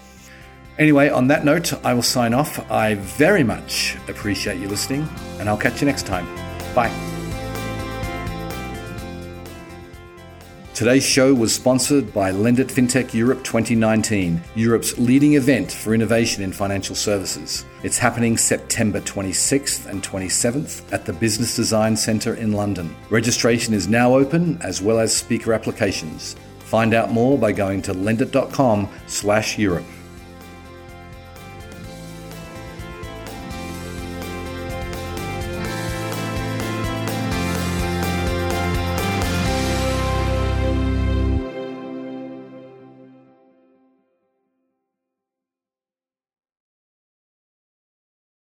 Anyway, 0.78 1.08
on 1.08 1.26
that 1.26 1.44
note, 1.44 1.72
I 1.84 1.92
will 1.92 2.02
sign 2.02 2.32
off. 2.32 2.70
I 2.70 2.94
very 2.94 3.42
much 3.42 3.96
appreciate 4.06 4.60
you 4.60 4.68
listening, 4.68 5.08
and 5.40 5.48
I'll 5.48 5.56
catch 5.56 5.80
you 5.80 5.86
next 5.86 6.06
time. 6.06 6.26
Bye. 6.72 7.17
Today's 10.78 11.04
show 11.04 11.34
was 11.34 11.52
sponsored 11.52 12.14
by 12.14 12.30
LendIt 12.30 12.70
FinTech 12.70 13.12
Europe 13.12 13.42
2019, 13.42 14.40
Europe's 14.54 14.96
leading 14.96 15.32
event 15.32 15.72
for 15.72 15.92
innovation 15.92 16.44
in 16.44 16.52
financial 16.52 16.94
services. 16.94 17.64
It's 17.82 17.98
happening 17.98 18.36
September 18.36 19.00
26th 19.00 19.86
and 19.86 20.04
27th 20.04 20.84
at 20.92 21.04
the 21.04 21.12
Business 21.12 21.56
Design 21.56 21.96
Centre 21.96 22.34
in 22.34 22.52
London. 22.52 22.94
Registration 23.10 23.74
is 23.74 23.88
now 23.88 24.14
open 24.14 24.56
as 24.62 24.80
well 24.80 25.00
as 25.00 25.12
speaker 25.12 25.52
applications. 25.52 26.36
Find 26.60 26.94
out 26.94 27.10
more 27.10 27.36
by 27.36 27.50
going 27.50 27.82
to 27.82 27.92
lendit.com/europe. 27.92 29.84